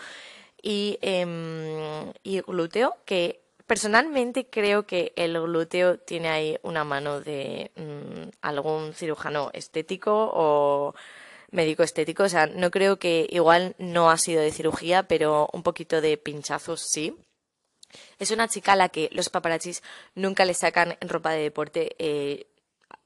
[0.61, 7.71] y, em, y glúteo que personalmente creo que el glúteo tiene ahí una mano de
[7.75, 10.93] mm, algún cirujano estético o
[11.53, 12.23] médico estético.
[12.23, 16.17] O sea, no creo que igual no ha sido de cirugía, pero un poquito de
[16.17, 17.15] pinchazos sí.
[18.19, 19.83] Es una chica a la que los paparazzis
[20.15, 22.47] nunca le sacan en ropa de deporte, eh,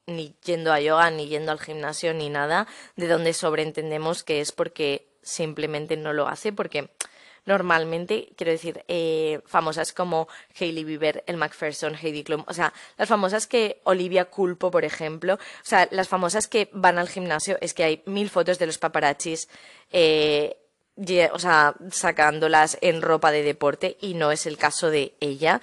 [0.06, 4.52] ni yendo a yoga, ni yendo al gimnasio, ni nada, de donde sobreentendemos que es
[4.52, 6.90] porque simplemente no lo hace, porque
[7.48, 10.28] normalmente, quiero decir, eh, famosas como
[10.60, 15.34] Hailey Bieber, el Macpherson, Heidi Klum, o sea, las famosas que Olivia Culpo, por ejemplo,
[15.34, 18.76] o sea, las famosas que van al gimnasio, es que hay mil fotos de los
[18.76, 19.48] paparazzis,
[19.90, 20.58] eh,
[21.32, 25.62] o sea, sacándolas en ropa de deporte y no es el caso de ella.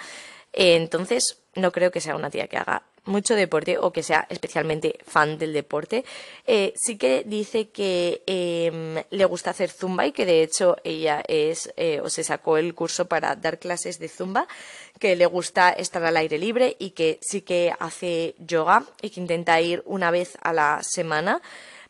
[0.53, 4.99] entonces, no creo que sea una tía que haga mucho deporte o que sea especialmente
[5.05, 6.05] fan del deporte.
[6.45, 11.23] Eh, sí que dice que em, le gusta hacer zumba y que de hecho ella
[11.27, 14.47] es eh, o se sacó el curso para dar clases de zumba,
[14.99, 19.19] que le gusta estar al aire libre y que sí que hace yoga y que
[19.19, 21.41] intenta ir una vez a la semana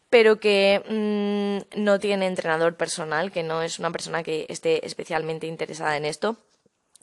[0.08, 5.48] pero que mm, no tiene entrenador personal, que no es una persona que esté especialmente
[5.48, 6.38] interesada en esto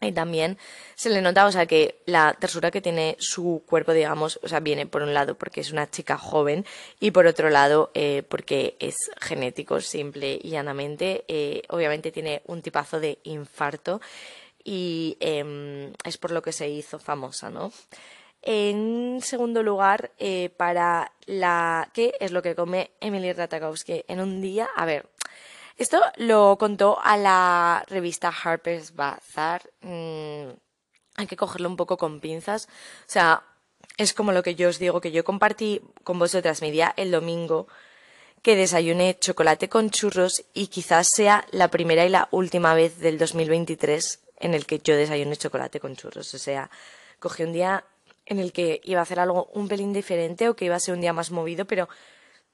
[0.03, 0.59] Y también
[0.97, 4.59] se le nota, o sea, que la tersura que tiene su cuerpo, digamos, o sea,
[4.59, 6.67] viene por un lado porque es una chica joven
[6.99, 11.25] y por otro lado eh, porque es genético, simple y llanamente.
[11.29, 14.01] Eh, obviamente tiene un tipazo de infarto
[14.65, 17.73] y em, es por lo que se hizo famosa, ¿no?
[18.45, 21.88] En segundo lugar, eh, para la...
[21.95, 24.69] ¿Qué es lo que come Emily Ratajkowski en un día?
[24.75, 25.07] A ver,
[25.83, 29.62] esto lo contó a la revista Harper's Bazaar.
[29.81, 30.51] Mm,
[31.16, 32.68] hay que cogerlo un poco con pinzas.
[33.01, 33.42] O sea,
[33.99, 37.11] es como lo que yo os digo, que yo compartí con vosotras mi día el
[37.11, 37.66] domingo
[38.42, 43.18] que desayuné chocolate con churros y quizás sea la primera y la última vez del
[43.18, 46.33] 2023 en el que yo desayuné chocolate con churros.
[46.35, 46.71] O sea,
[47.18, 47.85] cogí un día
[48.27, 50.95] en el que iba a hacer algo un pelín diferente o que iba a ser
[50.95, 51.88] un día más movido, pero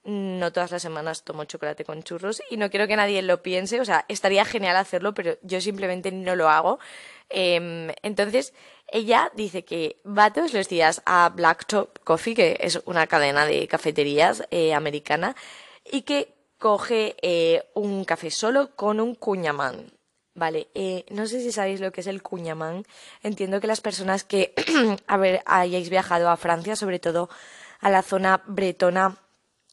[0.03, 3.79] no todas las semanas tomo chocolate con churros y no quiero que nadie lo piense,
[3.79, 6.79] o sea, estaría genial hacerlo, pero yo simplemente no lo hago.
[7.29, 8.53] Em, entonces,
[8.87, 13.67] ella dice que va todos los días a Blacktop Coffee, que es una cadena de
[13.67, 15.35] cafeterías eh, americana,
[15.85, 19.91] y que coge eh, un café solo con un cuñamán.
[20.35, 22.85] Vale, eh, no sé si sabéis lo que es el cuñamán.
[23.23, 24.53] Entiendo que las personas que
[25.07, 27.29] a hayáis viajado a Francia, sobre todo
[27.81, 29.17] a la zona bretona,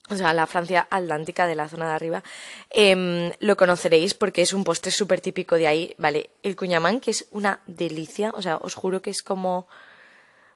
[0.09, 2.23] o sea, la Francia atlántica de la zona de arriba,
[2.71, 6.31] em, lo conoceréis porque es un postre súper típico de ahí, ¿vale?
[6.43, 9.67] El cuñamán, que es una delicia, o sea, os juro que es como,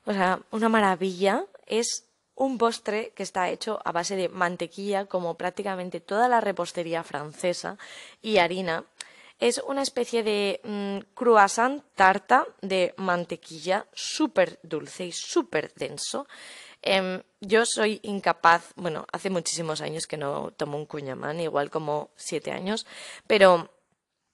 [0.05, 5.35] o sea, una maravilla, es un postre que está hecho a base de mantequilla, como
[5.35, 7.77] prácticamente toda la repostería francesa,
[8.23, 8.85] y harina,
[9.41, 16.27] es una especie de mm, croissant tarta de mantequilla súper dulce y súper denso.
[16.83, 22.11] Em, yo soy incapaz, bueno, hace muchísimos años que no tomo un cuñamán, igual como
[22.17, 22.87] siete años,
[23.27, 23.71] pero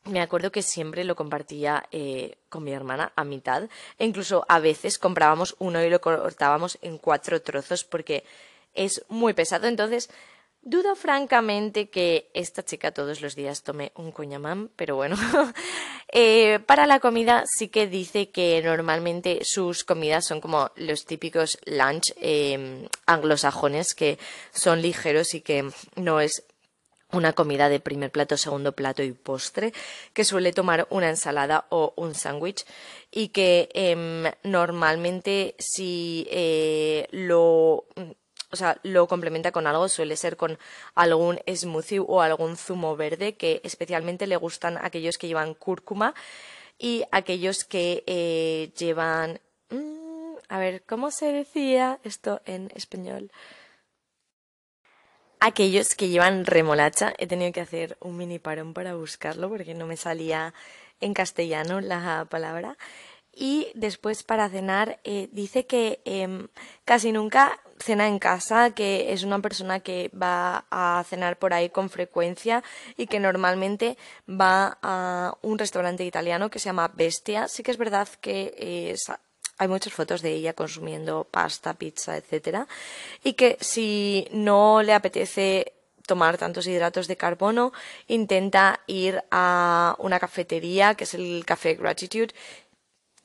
[0.05, 4.61] me acuerdo que siempre lo compartía eh, con mi hermana a mitad e incluso a
[4.61, 8.25] veces comprábamos uno y lo cortábamos en cuatro trozos porque
[8.75, 9.67] es muy pesado.
[9.67, 10.09] Entonces,
[10.69, 15.17] Dudo francamente que esta chica todos los días tome un cuñamán, pero bueno.
[16.13, 21.59] Eh, para la comida sí que dice que normalmente sus comidas son como los típicos
[21.67, 24.17] lunch em, anglosajones, que
[24.55, 26.45] son ligeros y que no es
[27.11, 29.73] una comida de primer plato, segundo plato y postre,
[30.15, 32.65] que suele tomar una ensalada o un sándwich
[33.11, 37.87] y que em, normalmente si eh, lo
[38.57, 40.59] o sea, lo complementa con algo, suele ser con
[40.95, 46.15] algún smoothie o algún zumo verde que especialmente le gustan aquellos que llevan cúrcuma
[46.79, 49.41] y aquellos que eh, llevan...
[49.69, 53.31] Mm, a ver, ¿cómo se decía esto en español?
[55.39, 59.87] Aquellos que llevan remolacha, he tenido que hacer un mini parón para buscarlo porque no
[59.87, 60.55] me salía
[61.01, 62.79] en castellano la palabra.
[63.39, 66.49] Y después para cenar eh, dice que em,
[66.87, 71.69] casi nunca cena en casa, que es una persona que va a cenar por ahí
[71.69, 72.65] con frecuencia
[72.97, 77.47] y que normalmente va a un restaurante italiano que se llama Bestia.
[77.47, 78.97] Sí que es verdad que
[79.59, 82.67] hay muchas fotos de ella consumiendo pasta, pizza, etcétera,
[83.23, 85.75] y que si no le apetece
[86.07, 87.73] tomar tantos hidratos de carbono,
[88.07, 92.33] intenta ir a una cafetería que es el Café Gratitude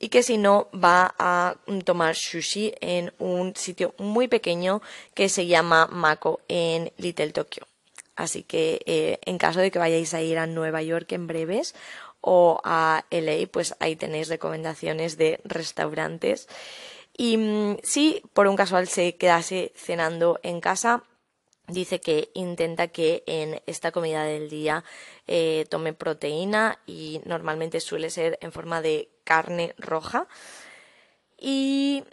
[0.02, 4.82] y que si no va a tomar sushi en un sitio muy pequeño
[5.14, 7.68] que se llama Mako en Little Tokyo.
[8.16, 11.76] Así que eh, en caso de que vayáis a ir a Nueva York en breves
[12.20, 16.50] o a LA, pues ahí tenéis recomendaciones de restaurantes.
[17.16, 21.04] Y mm, si por un casual se quedase cenando en casa,
[21.68, 24.84] dice que intenta que en esta comida del día
[25.28, 30.28] eh, tome proteína y normalmente suele ser en forma de carne roja
[31.38, 32.04] y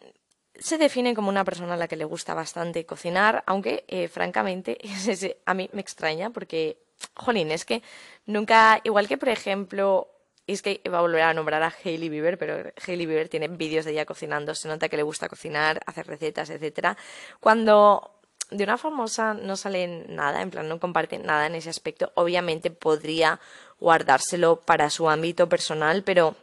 [0.59, 4.79] se define como una persona a la que le gusta bastante cocinar, aunque eh, francamente
[5.47, 6.79] a mí me extraña porque,
[7.15, 7.83] jolín, es que
[8.27, 10.09] nunca, igual que por ejemplo,
[10.47, 13.85] es que iba a volver a nombrar a Hailey Bieber, pero Hailey Bieber tiene vídeos
[13.85, 16.97] de ella cocinando, se nota que le gusta cocinar, hacer recetas, etcétera.
[17.39, 18.19] Cuando
[18.51, 22.13] de una famosa no sale nada, en plan no comparte nada en ese aspecto.
[22.15, 23.41] Obviamente podría
[23.79, 26.35] guardárselo para su ámbito personal, pero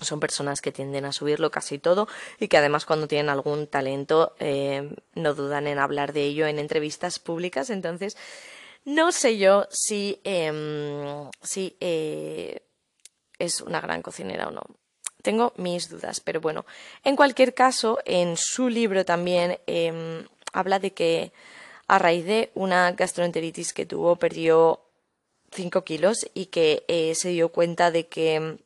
[0.00, 2.08] son personas que tienden a subirlo casi todo
[2.38, 6.58] y que además cuando tienen algún talento eh, no dudan en hablar de ello en
[6.58, 7.70] entrevistas públicas.
[7.70, 8.16] Entonces,
[8.84, 12.62] no sé yo si, em, si eh,
[13.38, 14.62] es una gran cocinera o no.
[15.22, 16.64] Tengo mis dudas, pero bueno,
[17.04, 21.32] en cualquier caso, en su libro también em, habla de que
[21.88, 24.80] a raíz de una gastroenteritis que tuvo perdió
[25.52, 28.58] 5 kilos y que eh, se dio cuenta de que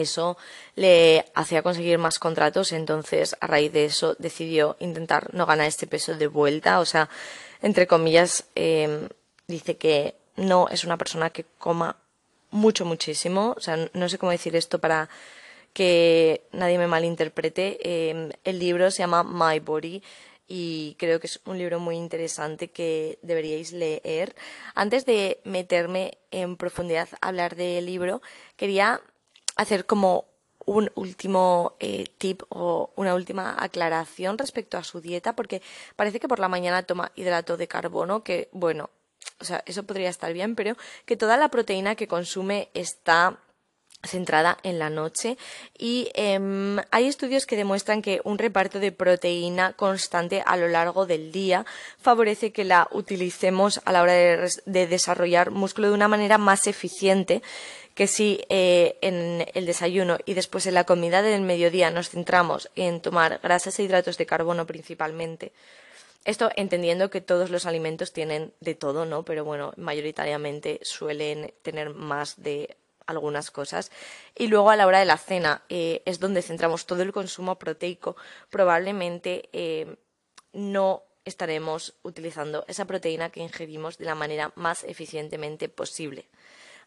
[0.00, 0.36] eso
[0.74, 5.86] le hacía conseguir más contratos, entonces a raíz de eso decidió intentar no ganar este
[5.86, 7.08] peso de vuelta, o sea,
[7.62, 9.08] entre comillas, em,
[9.46, 11.96] dice que no es una persona que coma
[12.50, 15.08] mucho, muchísimo, o sea, no sé cómo decir esto para
[15.72, 17.78] que nadie me malinterprete.
[18.10, 20.02] Em, el libro se llama My Body
[20.48, 24.34] y creo que es un libro muy interesante que deberíais leer.
[24.74, 28.22] Antes de meterme en profundidad a hablar del libro,
[28.56, 29.00] quería
[29.58, 30.24] hacer como
[30.64, 35.62] un último eh, tip o una última aclaración respecto a su dieta, porque
[35.96, 38.90] parece que por la mañana toma hidrato de carbono, que bueno,
[39.40, 43.38] o sea, eso podría estar bien, pero que toda la proteína que consume está
[44.04, 45.36] centrada en la noche.
[45.76, 51.06] Y em, hay estudios que demuestran que un reparto de proteína constante a lo largo
[51.06, 51.66] del día
[52.00, 57.42] favorece que la utilicemos a la hora de desarrollar músculo de una manera más eficiente
[57.98, 62.70] que si eh, en el desayuno y después en la comida del mediodía nos centramos
[62.76, 65.50] en tomar grasas e hidratos de carbono principalmente,
[66.24, 69.24] esto entendiendo que todos los alimentos tienen de todo, ¿no?
[69.24, 72.76] Pero bueno, mayoritariamente suelen tener más de
[73.08, 73.90] algunas cosas.
[74.36, 77.58] Y luego a la hora de la cena eh, es donde centramos todo el consumo
[77.58, 78.14] proteico.
[78.48, 79.96] Probablemente eh,
[80.52, 86.28] no estaremos utilizando esa proteína que ingerimos de la manera más eficientemente posible.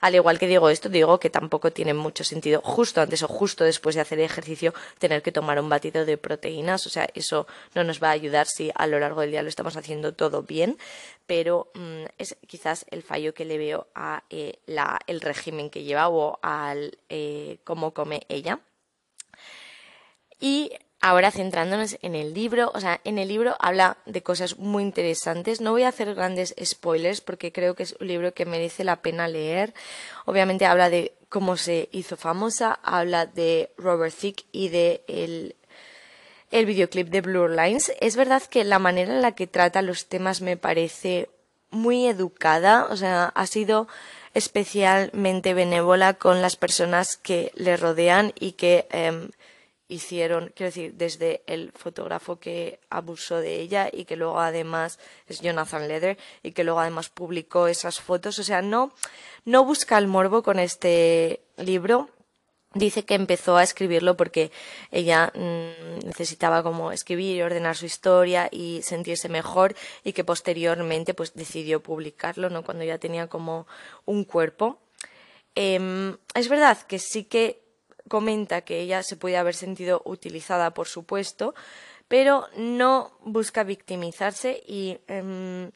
[0.01, 3.63] Al igual que digo esto, digo que tampoco tiene mucho sentido justo antes o justo
[3.63, 6.85] después de hacer ejercicio tener que tomar un batido de proteínas.
[6.87, 9.49] O sea, eso no nos va a ayudar si a lo largo del día lo
[9.49, 10.77] estamos haciendo todo bien,
[11.27, 14.59] pero mm, es quizás el fallo que le veo a eh,
[15.07, 18.59] el régimen que lleva o al eh, cómo come ella.
[20.39, 20.71] Y
[21.03, 25.59] Ahora centrándonos en el libro, o sea, en el libro habla de cosas muy interesantes.
[25.59, 29.01] No voy a hacer grandes spoilers porque creo que es un libro que merece la
[29.01, 29.73] pena leer.
[30.25, 35.55] Obviamente habla de cómo se hizo famosa, habla de Robert Thicke y de el,
[36.51, 37.91] el videoclip de Blue Lines.
[37.99, 41.29] Es verdad que la manera en la que trata los temas me parece
[41.71, 43.87] muy educada, o sea, ha sido
[44.33, 49.31] especialmente benévola con las personas que le rodean y que em,
[49.91, 55.41] hicieron, quiero decir, desde el fotógrafo que abusó de ella y que luego además es
[55.41, 58.39] Jonathan Leder y que luego además publicó esas fotos.
[58.39, 58.93] O sea, no,
[59.43, 62.10] no busca el morbo con este libro.
[62.73, 64.49] Dice que empezó a escribirlo porque
[64.91, 69.75] ella mm, necesitaba como escribir ordenar su historia y sentirse mejor
[70.06, 72.63] y que posteriormente pues decidió publicarlo, ¿no?
[72.63, 73.67] Cuando ya tenía como
[74.06, 74.80] un cuerpo.
[75.54, 77.62] Em, es verdad que sí que
[78.12, 81.56] comenta que ella se puede haber sentido utilizada, por supuesto,
[82.10, 85.71] pero no busca victimizarse y em,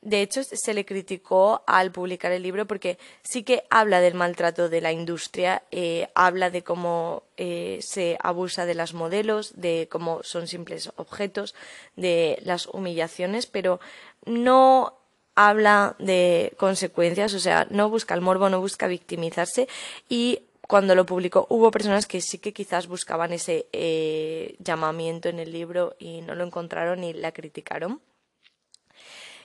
[0.00, 4.68] de hecho se le criticó al publicar el libro porque sí que habla del maltrato
[4.68, 10.22] de la industria, eh, habla de cómo eh, se abusa de las modelos, de cómo
[10.22, 11.52] son simples objetos,
[11.96, 13.80] de las humillaciones, pero
[14.24, 15.00] no
[15.34, 19.66] habla de consecuencias, o sea, no busca el morbo, no busca victimizarse
[20.08, 25.38] y cuando lo publicó hubo personas que sí que quizás buscaban ese eh, llamamiento en
[25.38, 28.00] el libro y no lo encontraron y la criticaron.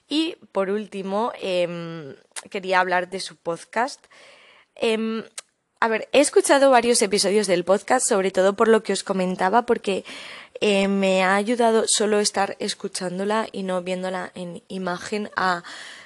[0.10, 2.16] Y por último, em,
[2.50, 4.06] quería hablar de su podcast.
[4.76, 5.24] Em,
[5.80, 9.66] a ver, he escuchado varios episodios del podcast, sobre todo por lo que os comentaba,
[9.66, 10.06] porque
[10.62, 15.64] eh, me ha ayudado solo estar escuchándola y no viéndola en imagen a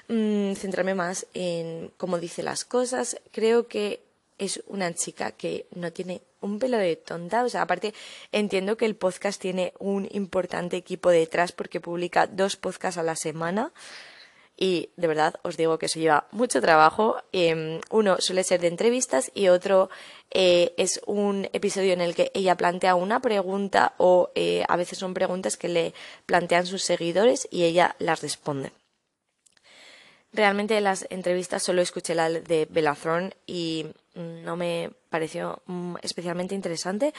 [0.08, 3.18] mm, centrarme más en cómo dice las cosas.
[3.32, 4.02] Creo que
[4.42, 7.44] es una chica que no tiene un pelo de tonta.
[7.44, 7.94] O sea, aparte
[8.32, 13.16] entiendo que el podcast tiene un importante equipo detrás porque publica dos podcasts a la
[13.16, 13.72] semana.
[14.58, 17.18] Y de verdad os digo que eso lleva mucho trabajo.
[17.32, 19.90] Em, uno suele ser de entrevistas y otro
[20.32, 24.98] eh, es un episodio en el que ella plantea una pregunta o eh, a veces
[24.98, 25.94] son preguntas que le
[26.26, 28.72] plantean sus seguidores y ella las responde.
[30.34, 32.66] Realmente las entrevistas solo escuché la de
[33.02, 37.14] Thorne y no me pareció mm, especialmente interesante.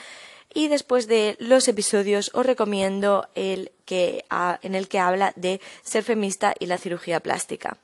[0.53, 4.25] Y después de los episodios os recomiendo el que,
[4.61, 7.77] en el que habla de ser feminista y la cirugía plástica.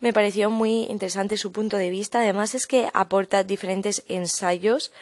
[0.00, 2.20] Me pareció muy interesante su punto de vista.
[2.20, 4.92] Además es que aporta diferentes ensayos.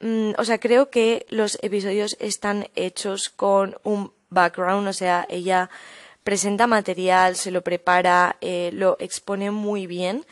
[0.00, 4.88] Mm, o sea, creo que los episodios están hechos con un background.
[4.88, 5.70] O sea, ella
[6.24, 10.24] presenta material, se lo prepara, eh, lo expone muy bien.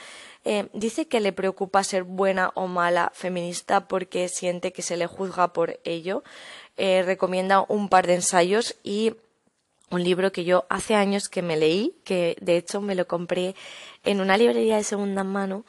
[0.45, 5.07] Eh, dice que le preocupa ser buena o mala feminista porque siente que se le
[5.07, 6.23] juzga por ello.
[6.77, 9.15] Eh, recomienda un par de ensayos y
[9.91, 13.55] un libro que yo hace años que me leí, que de hecho me lo compré
[14.05, 15.65] en una librería de segunda mano,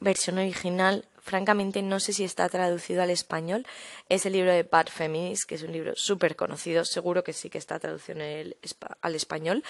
[0.00, 3.66] versión original, francamente no sé si está traducido al español.
[4.08, 7.48] Es el libro de Bad Feminist, que es un libro súper conocido, seguro que sí
[7.48, 8.20] que está traducido
[9.00, 9.64] al español.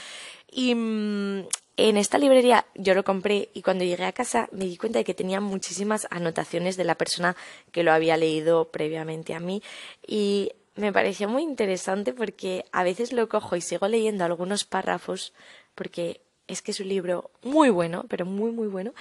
[0.50, 1.46] Y mm,
[1.76, 5.04] en esta librería yo lo compré y cuando llegué a casa me di cuenta de
[5.04, 7.36] que tenía muchísimas anotaciones de la persona
[7.70, 9.62] que lo había leído previamente a mí
[10.06, 15.32] y me pareció muy interesante porque a veces lo cojo y sigo leyendo algunos párrafos
[15.74, 18.92] porque es que es un libro muy bueno, pero muy, muy bueno.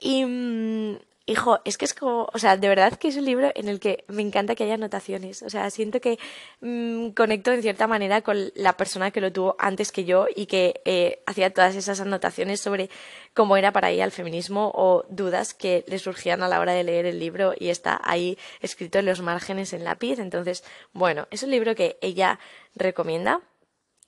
[0.00, 3.50] Y, mm, hijo, es que es como, o sea, de verdad que es un libro
[3.54, 5.42] en el que me encanta que haya anotaciones.
[5.42, 6.18] O sea, siento que
[6.60, 10.46] mm, conecto en cierta manera con la persona que lo tuvo antes que yo y
[10.46, 12.90] que eh, hacía todas esas anotaciones sobre
[13.34, 16.84] cómo era para ella el feminismo o dudas que le surgían a la hora de
[16.84, 20.18] leer el libro y está ahí escrito en los márgenes en lápiz.
[20.18, 22.38] Entonces, bueno, es un libro que ella
[22.74, 23.42] recomienda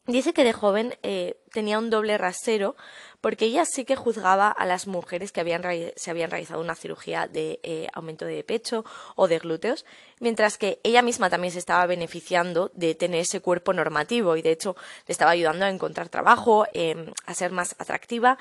[0.07, 2.77] Dice que de joven eh, tenía un doble rasero
[3.25, 5.62] porque ella sí que juzgaba a las mujeres que habían
[5.97, 8.85] se habían realizado una cirugía de eh, aumento de pecho
[9.16, 9.87] o de glúteos,
[10.20, 14.51] mientras que ella misma también se estaba beneficiando de tener ese cuerpo normativo y de
[14.51, 14.77] hecho
[15.09, 18.37] le estaba ayudando a encontrar trabajo, em, a ser más atractiva.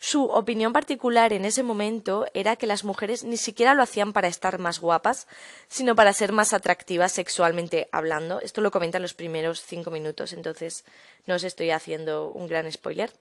[0.00, 4.26] Su opinión particular en ese momento era que las mujeres ni siquiera lo hacían para
[4.26, 5.28] estar más guapas,
[5.68, 8.40] sino para ser más atractivas sexualmente hablando.
[8.40, 10.84] Esto lo comenta en los primeros cinco minutos, entonces
[11.24, 13.12] no os estoy haciendo un gran spoiler.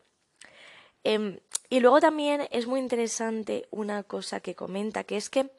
[1.03, 1.39] Em,
[1.69, 5.49] y luego también es muy interesante una cosa que comenta, que es que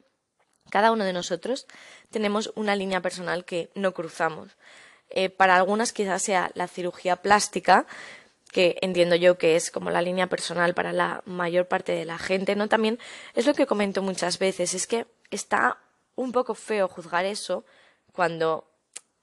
[0.70, 1.66] cada uno de nosotros
[2.10, 4.56] tenemos una línea personal que no cruzamos.
[5.10, 7.86] Eh, para algunas quizás sea la cirugía plástica,
[8.50, 12.18] que entiendo yo que es como la línea personal para la mayor parte de la
[12.18, 12.68] gente, ¿no?
[12.68, 12.98] También
[13.34, 15.78] es lo que comento muchas veces, es que está
[16.14, 17.64] un poco feo juzgar eso
[18.12, 18.64] cuando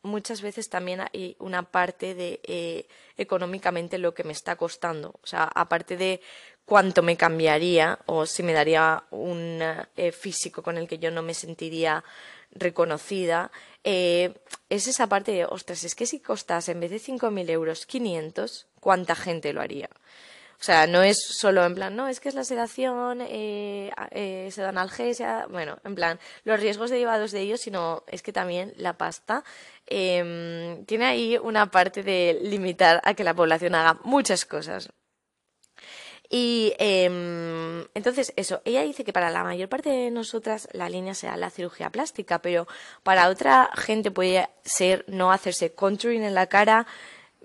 [0.04, 2.88] muchas veces también hay una parte de eh,
[3.18, 5.20] económicamente lo que me está costando.
[5.22, 6.22] O sea, aparte de
[6.66, 9.60] cuánto me cambiaría o si me daría un
[9.96, 12.04] eh, físico con el que yo no me sentiría
[12.52, 13.52] reconocida,
[13.84, 14.34] eh,
[14.70, 18.68] es esa parte de, ostras, es que si costas en vez de 5.000 euros 500,
[18.80, 19.90] ¿cuánta gente lo haría?
[20.62, 24.48] O sea, no es solo en plan, no, es que es la sedación, eh, eh,
[24.52, 28.72] se da analgesia, bueno, en plan, los riesgos derivados de ello, sino es que también
[28.78, 29.44] la pasta
[29.88, 34.90] em, tiene ahí una parte de limitar a que la población haga muchas cosas.
[36.30, 41.16] Y em, entonces, eso, ella dice que para la mayor parte de nosotras la línea
[41.16, 42.68] sea la cirugía plástica, pero
[43.02, 46.86] para otra gente puede ser no hacerse contouring en la cara,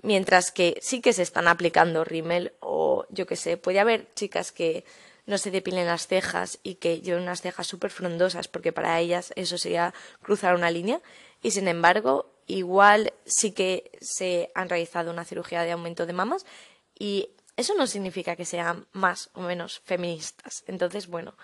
[0.03, 4.51] mientras que sí que se están aplicando rímel o yo qué sé, puede haber chicas
[4.51, 4.85] que
[5.25, 9.33] no se depilen las cejas y que lleven unas cejas súper frondosas porque para ellas
[9.35, 11.01] eso sería cruzar una línea
[11.41, 16.45] y sin embargo igual sí que se han realizado una cirugía de aumento de mamas
[16.97, 20.63] y eso no significa que sean más o menos feministas.
[20.67, 21.35] Entonces, bueno,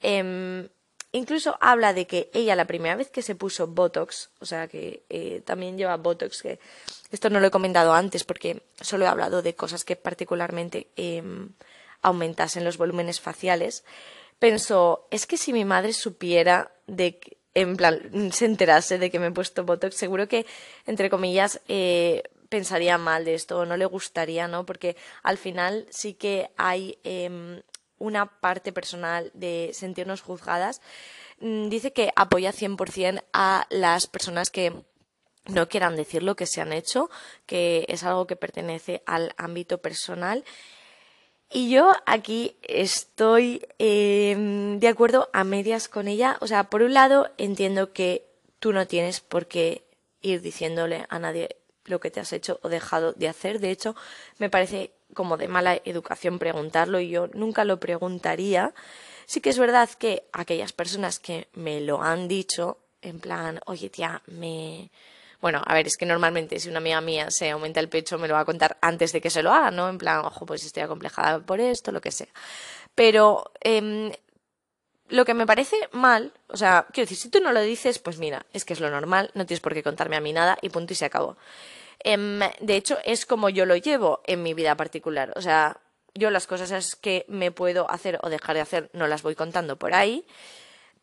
[0.00, 0.68] em,
[1.12, 5.04] incluso habla de que ella la primera vez que se puso Botox, o sea que
[5.08, 6.60] eh, también lleva Botox, que
[7.12, 11.50] esto no lo he comentado antes porque solo he hablado de cosas que particularmente em,
[12.00, 13.84] aumentasen los volúmenes faciales,
[14.38, 18.00] pensó, es que si mi madre supiera de que, en plan,
[18.32, 20.46] se enterase de que me he puesto Botox, seguro que,
[20.86, 24.66] entre comillas, eh, pensaría mal de esto o no le gustaría, ¿no?
[24.66, 27.62] Porque al final sí que hay em,
[27.98, 30.80] una parte personal de sentirnos juzgadas.
[31.40, 34.72] Mm, dice que apoya 100% a las personas que
[35.46, 37.10] no quieran decir lo que se han hecho,
[37.46, 40.44] que es algo que pertenece al ámbito personal.
[41.50, 46.38] Y yo aquí estoy em, de acuerdo a medias con ella.
[46.40, 48.24] O sea, por un lado entiendo que
[48.58, 49.84] tú no tienes por qué
[50.22, 53.60] ir diciéndole a nadie lo que te has hecho o dejado de hacer.
[53.60, 53.94] De hecho,
[54.38, 58.72] me parece como de mala educación preguntarlo y yo nunca lo preguntaría.
[59.26, 63.90] Sí que es verdad que aquellas personas que me lo han dicho, en plan, oye
[63.90, 64.90] tía, me...
[65.42, 68.28] Bueno, a ver, es que normalmente si una amiga mía se aumenta el pecho me
[68.28, 69.88] lo va a contar antes de que se lo haga, ¿no?
[69.88, 72.28] En plan, ojo, pues estoy acomplejada por esto, lo que sea.
[72.94, 74.12] Pero em,
[75.08, 78.18] lo que me parece mal, o sea, quiero decir, si tú no lo dices, pues
[78.18, 80.68] mira, es que es lo normal, no tienes por qué contarme a mí nada y
[80.68, 81.36] punto y se acabó.
[82.04, 85.32] Em, de hecho, es como yo lo llevo en mi vida particular.
[85.34, 85.78] O sea,
[86.14, 89.76] yo las cosas que me puedo hacer o dejar de hacer no las voy contando
[89.76, 90.24] por ahí.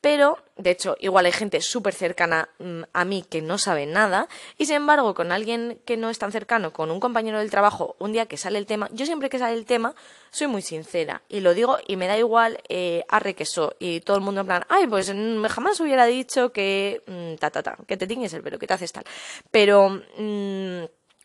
[0.02, 4.30] Pero, de hecho, igual hay gente súper cercana mm, a mí que no sabe nada,
[4.58, 7.98] y sin embargo, con alguien que no es tan cercano, con un compañero del trabajo,
[8.00, 9.96] un día que sale el tema, yo siempre que sale el tema,
[10.32, 13.46] soy muy sincera, y lo digo, y me da igual eh, arre que
[13.80, 17.50] y todo el mundo en plan, ay, pues mm, jamás hubiera dicho que, mm, ta,
[17.50, 19.04] ta, ta, que te tiñes el pelo, que te haces tal.
[19.52, 20.02] Pero,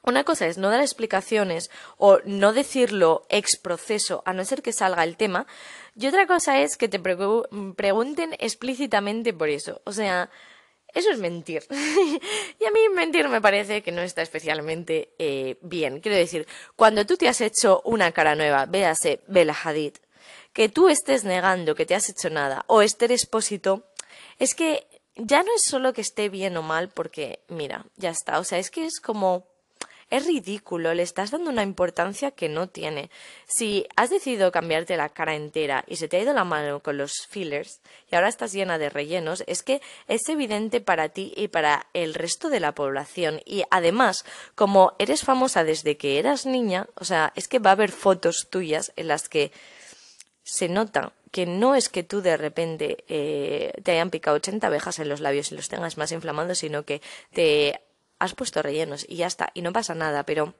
[0.07, 4.73] una cosa es no dar explicaciones o no decirlo ex proceso, a no ser que
[4.73, 5.47] salga el tema,
[5.97, 9.81] y otra cosa es que te pregunten explícitamente por eso.
[9.85, 10.31] O sea,
[10.95, 11.65] eso es mentir.
[11.71, 16.01] y a mí mentir me parece que no está especialmente eh, bien.
[16.01, 19.95] Quiero decir, cuando tú te has hecho una cara nueva, véase Bella Hadid,
[20.53, 23.91] que tú estés negando que te has hecho nada, o Esther Expósito,
[24.39, 24.87] es que
[25.17, 28.39] ya no es solo que esté bien o mal, porque mira, ya está.
[28.39, 29.54] O sea, es que es como
[30.17, 33.11] es ridículo, le estás dando una importancia que no tiene.
[33.47, 36.99] Si has decidido cambiarte la cara entera y se te ha ido la mano con
[36.99, 41.49] los fillers y ahora estás llena de rellenos, es que es evidente para ti y
[41.49, 43.41] para el resto de la población.
[43.45, 47.75] Y además, como eres famosa desde que eras niña, o sea, es que va a
[47.75, 49.53] haber fotos tuyas en las que
[50.45, 55.01] se nota que no es que tú de repente eh, te hayan picado 80 abejas
[55.01, 57.03] en los labios y los tengas más inflamados, sino que
[57.33, 57.81] te
[58.19, 60.55] has puesto rellenos y ya está, y no pasa nada, pero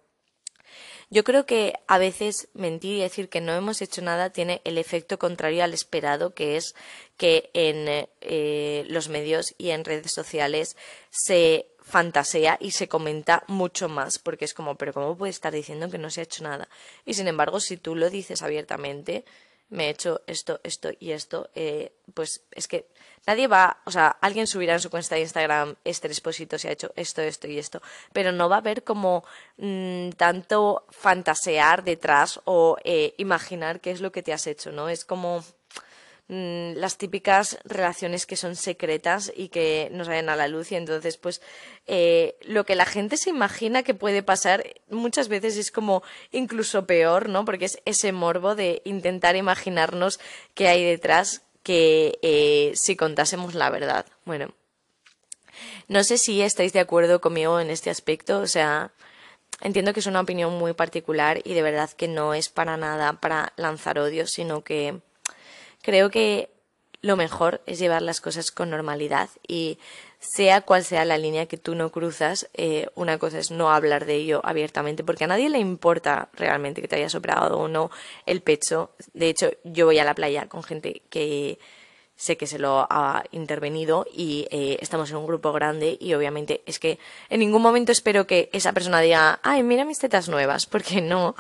[1.11, 4.79] yo creo que a veces mentir y decir que no hemos hecho nada tiene el
[4.79, 6.75] efecto contrario al esperado, que es
[7.17, 10.77] que en eh, los medios y en redes sociales
[11.11, 15.91] se fantasea y se comenta mucho más, porque es como, pero ¿cómo puede estar diciendo
[15.91, 16.69] que no se ha hecho nada?
[17.05, 19.25] Y sin embargo, si tú lo dices abiertamente,
[19.75, 22.89] me he hecho esto, esto y esto, eh, pues es que
[23.27, 26.73] nadie va, o sea, alguien subirá en su cuenta de Instagram este expósito se ha
[26.73, 29.25] hecho esto, esto y esto, pero no va a haber como
[29.57, 34.89] mm, tanto fantasear detrás o eh, imaginar qué es lo que te has hecho, ¿no?
[34.89, 35.45] Es como
[36.27, 41.19] las típicas relaciones que son secretas y que no salen a la luz y entonces
[41.19, 41.43] pues
[41.87, 46.03] eh, lo que la gente se imagina que puede pasar muchas veces es como
[46.33, 47.45] incluso peor, ¿no?
[47.45, 50.19] Porque es ese morbo de intentar imaginarnos
[50.55, 54.07] qué hay detrás que eh, si contásemos la verdad.
[54.25, 54.55] Bueno,
[55.89, 58.93] no sé si estáis de acuerdo conmigo en este aspecto, o sea,
[59.61, 63.21] entiendo que es una opinión muy particular y de verdad que no es para nada
[63.21, 65.01] para lanzar odio, sino que
[65.85, 66.51] creo que
[67.03, 69.79] lo mejor es llevar las cosas con normalidad y
[70.19, 74.07] sea cual sea la línea que tú no cruzas, eh, una cosa es no hablar
[74.07, 77.91] de ello abiertamente, porque a nadie le importa realmente que te hayas operado o no
[78.25, 78.93] el pecho.
[79.13, 81.59] De hecho, yo voy a la playa con gente que
[82.17, 86.63] sé que se lo ha intervenido y eh, estamos en un grupo grande y obviamente
[86.65, 90.65] es que en ningún momento espero que esa persona diga, ay, mira mis tetas nuevas,
[90.75, 91.35] porque no.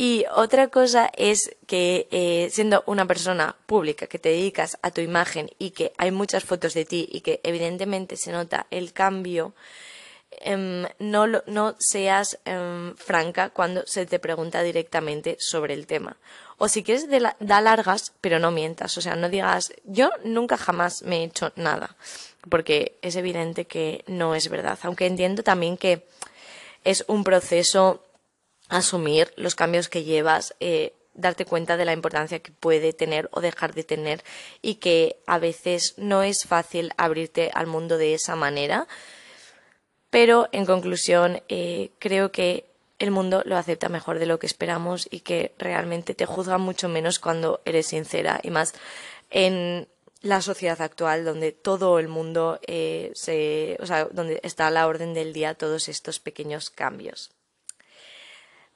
[0.00, 5.00] Y otra cosa es que eh, siendo una persona pública que te dedicas a tu
[5.00, 9.54] imagen y que hay muchas fotos de ti y que evidentemente se nota el cambio,
[10.30, 16.16] em, no, no seas em, franca cuando se te pregunta directamente sobre el tema.
[16.58, 17.08] O si quieres,
[17.40, 18.96] da largas, pero no mientas.
[18.98, 21.96] O sea, no digas, yo nunca jamás me he hecho nada,
[22.48, 24.78] porque es evidente que no es verdad.
[24.82, 26.06] Aunque entiendo también que
[26.84, 28.04] es un proceso
[28.68, 33.40] asumir los cambios que llevas, eh, darte cuenta de la importancia que puede tener o
[33.40, 34.22] dejar de tener
[34.62, 38.86] y que a veces no es fácil abrirte al mundo de esa manera.
[40.10, 42.66] Pero en conclusión, eh, creo que
[42.98, 46.88] el mundo lo acepta mejor de lo que esperamos y que realmente te juzga mucho
[46.88, 48.74] menos cuando eres sincera y más
[49.30, 49.88] en
[50.20, 54.86] la sociedad actual donde todo el mundo eh, se, o sea, donde está a la
[54.86, 57.30] orden del día todos estos pequeños cambios.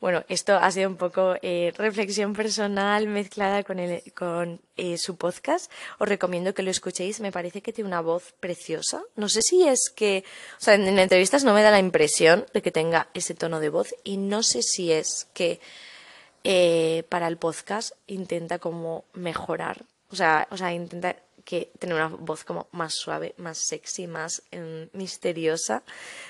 [0.03, 5.15] Bueno, esto ha sido un poco eh, reflexión personal mezclada con, el, con eh, su
[5.15, 5.71] podcast.
[6.01, 7.21] Os recomiendo que lo escuchéis.
[7.21, 9.01] Me parece que tiene una voz preciosa.
[9.15, 10.25] No sé si es que,
[10.59, 13.69] o sea, en, entrevistas no me da la impresión de que tenga ese tono de
[13.69, 15.61] voz y no sé si es que
[16.43, 21.15] eh, para el podcast intenta como mejorar, o sea, o sea, intenta
[21.45, 25.83] que tener una voz como más suave, más sexy, más em, misteriosa,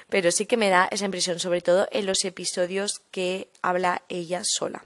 [0.09, 4.43] pero sí que me da esa impresión, sobre todo en los episodios que habla ella
[4.45, 4.83] sola.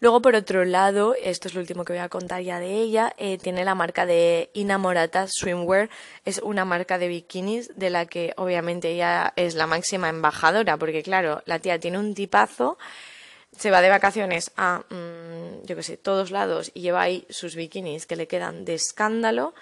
[0.00, 3.12] Luego, por otro lado, esto es lo último que voy a contar ya de ella,
[3.18, 5.90] eh, tiene la marca de Inamorata Swimwear,
[6.24, 11.02] es una marca de bikinis de la que obviamente ella es la máxima embajadora, porque
[11.02, 12.78] claro, la tía tiene un tipazo,
[13.58, 17.56] se va de vacaciones a, mm, yo qué sé, todos lados y lleva ahí sus
[17.56, 19.54] bikinis que le quedan de escándalo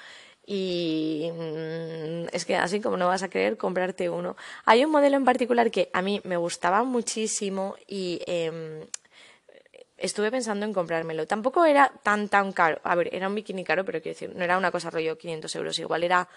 [0.45, 4.37] y mm, es que así como no vas a querer comprarte uno.
[4.65, 8.87] Hay un modelo en particular que a mí me gustaba muchísimo y em,
[9.97, 11.27] estuve pensando en comprármelo.
[11.27, 12.81] Tampoco era tan, tan caro.
[12.85, 15.55] A ver, era un bikini caro, pero quiero decir, no era una cosa rollo 500
[15.57, 15.79] euros.
[15.79, 16.29] Igual era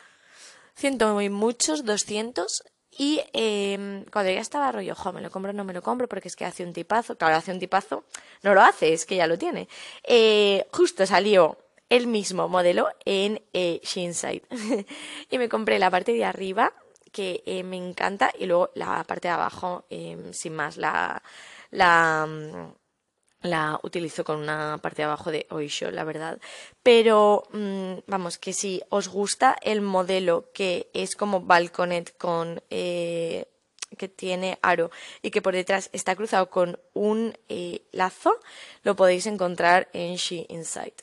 [0.76, 2.64] ciento y muchos, 200
[2.98, 6.28] y eh, cuando ya estaba rollo, jo, me lo compro, no me lo compro, porque
[6.28, 7.18] es que hace un tipazo.
[7.18, 8.04] Claro, hace un tipazo,
[8.44, 9.68] no lo hace, es que ya lo tiene.
[10.04, 11.58] Eh, justo salió
[11.90, 14.44] el mismo modelo en eh, Shinside.
[15.30, 16.74] y me compré la parte de arriba,
[17.12, 21.22] que eh, me encanta y luego la parte de abajo, em, sin más, la,
[21.72, 22.74] la, mm,
[23.42, 26.40] la utilizo con una parte de abajo de Oisho, la verdad.
[26.84, 33.46] Pero mm, vamos, que si os gusta el modelo que es como balconet con eh,
[33.98, 38.40] que tiene aro y que por detrás está cruzado con un eh, lazo,
[38.84, 41.02] lo podéis encontrar en She Insight.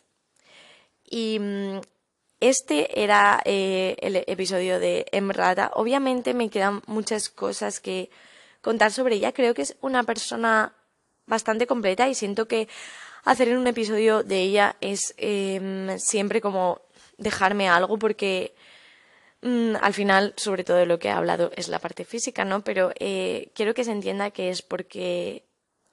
[1.05, 1.81] Y mm,
[2.41, 5.71] este era eh, el episodio de Emrata.
[5.75, 8.11] Obviamente me quedan muchas cosas que
[8.61, 9.33] contar sobre ella.
[9.33, 10.76] Creo que es una persona
[11.27, 12.69] bastante completa y siento que
[13.25, 16.81] hacer un episodio de ella es em, siempre como
[17.19, 18.55] dejarme algo porque
[19.43, 22.63] mm, al final, sobre todo lo que he hablado es la parte física, ¿no?
[22.63, 25.45] Pero eh, quiero que se entienda que es porque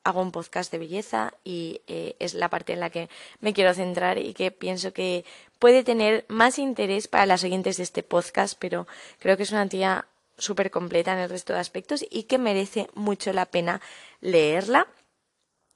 [0.03, 3.09] hago un podcast de belleza y eh, es la parte en la que
[3.39, 5.23] me quiero centrar y que pienso que
[5.59, 8.85] puede tener más interés para las siguientes de este podcast, pero
[9.19, 10.05] creo que es una tía
[10.37, 13.81] súper completa en el resto de aspectos y que merece mucho la pena
[14.19, 14.87] leerla.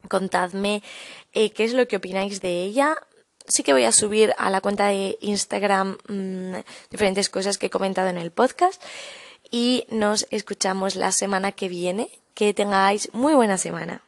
[0.07, 0.83] Contadme
[1.33, 2.95] eh, qué es lo que opináis de ella.
[3.47, 6.55] Sí que voy a subir a la cuenta de Instagram mm,
[6.89, 8.81] diferentes cosas que he comentado en el podcast
[9.51, 12.09] y nos escuchamos la semana que viene.
[12.33, 14.06] Que tengáis muy buena semana.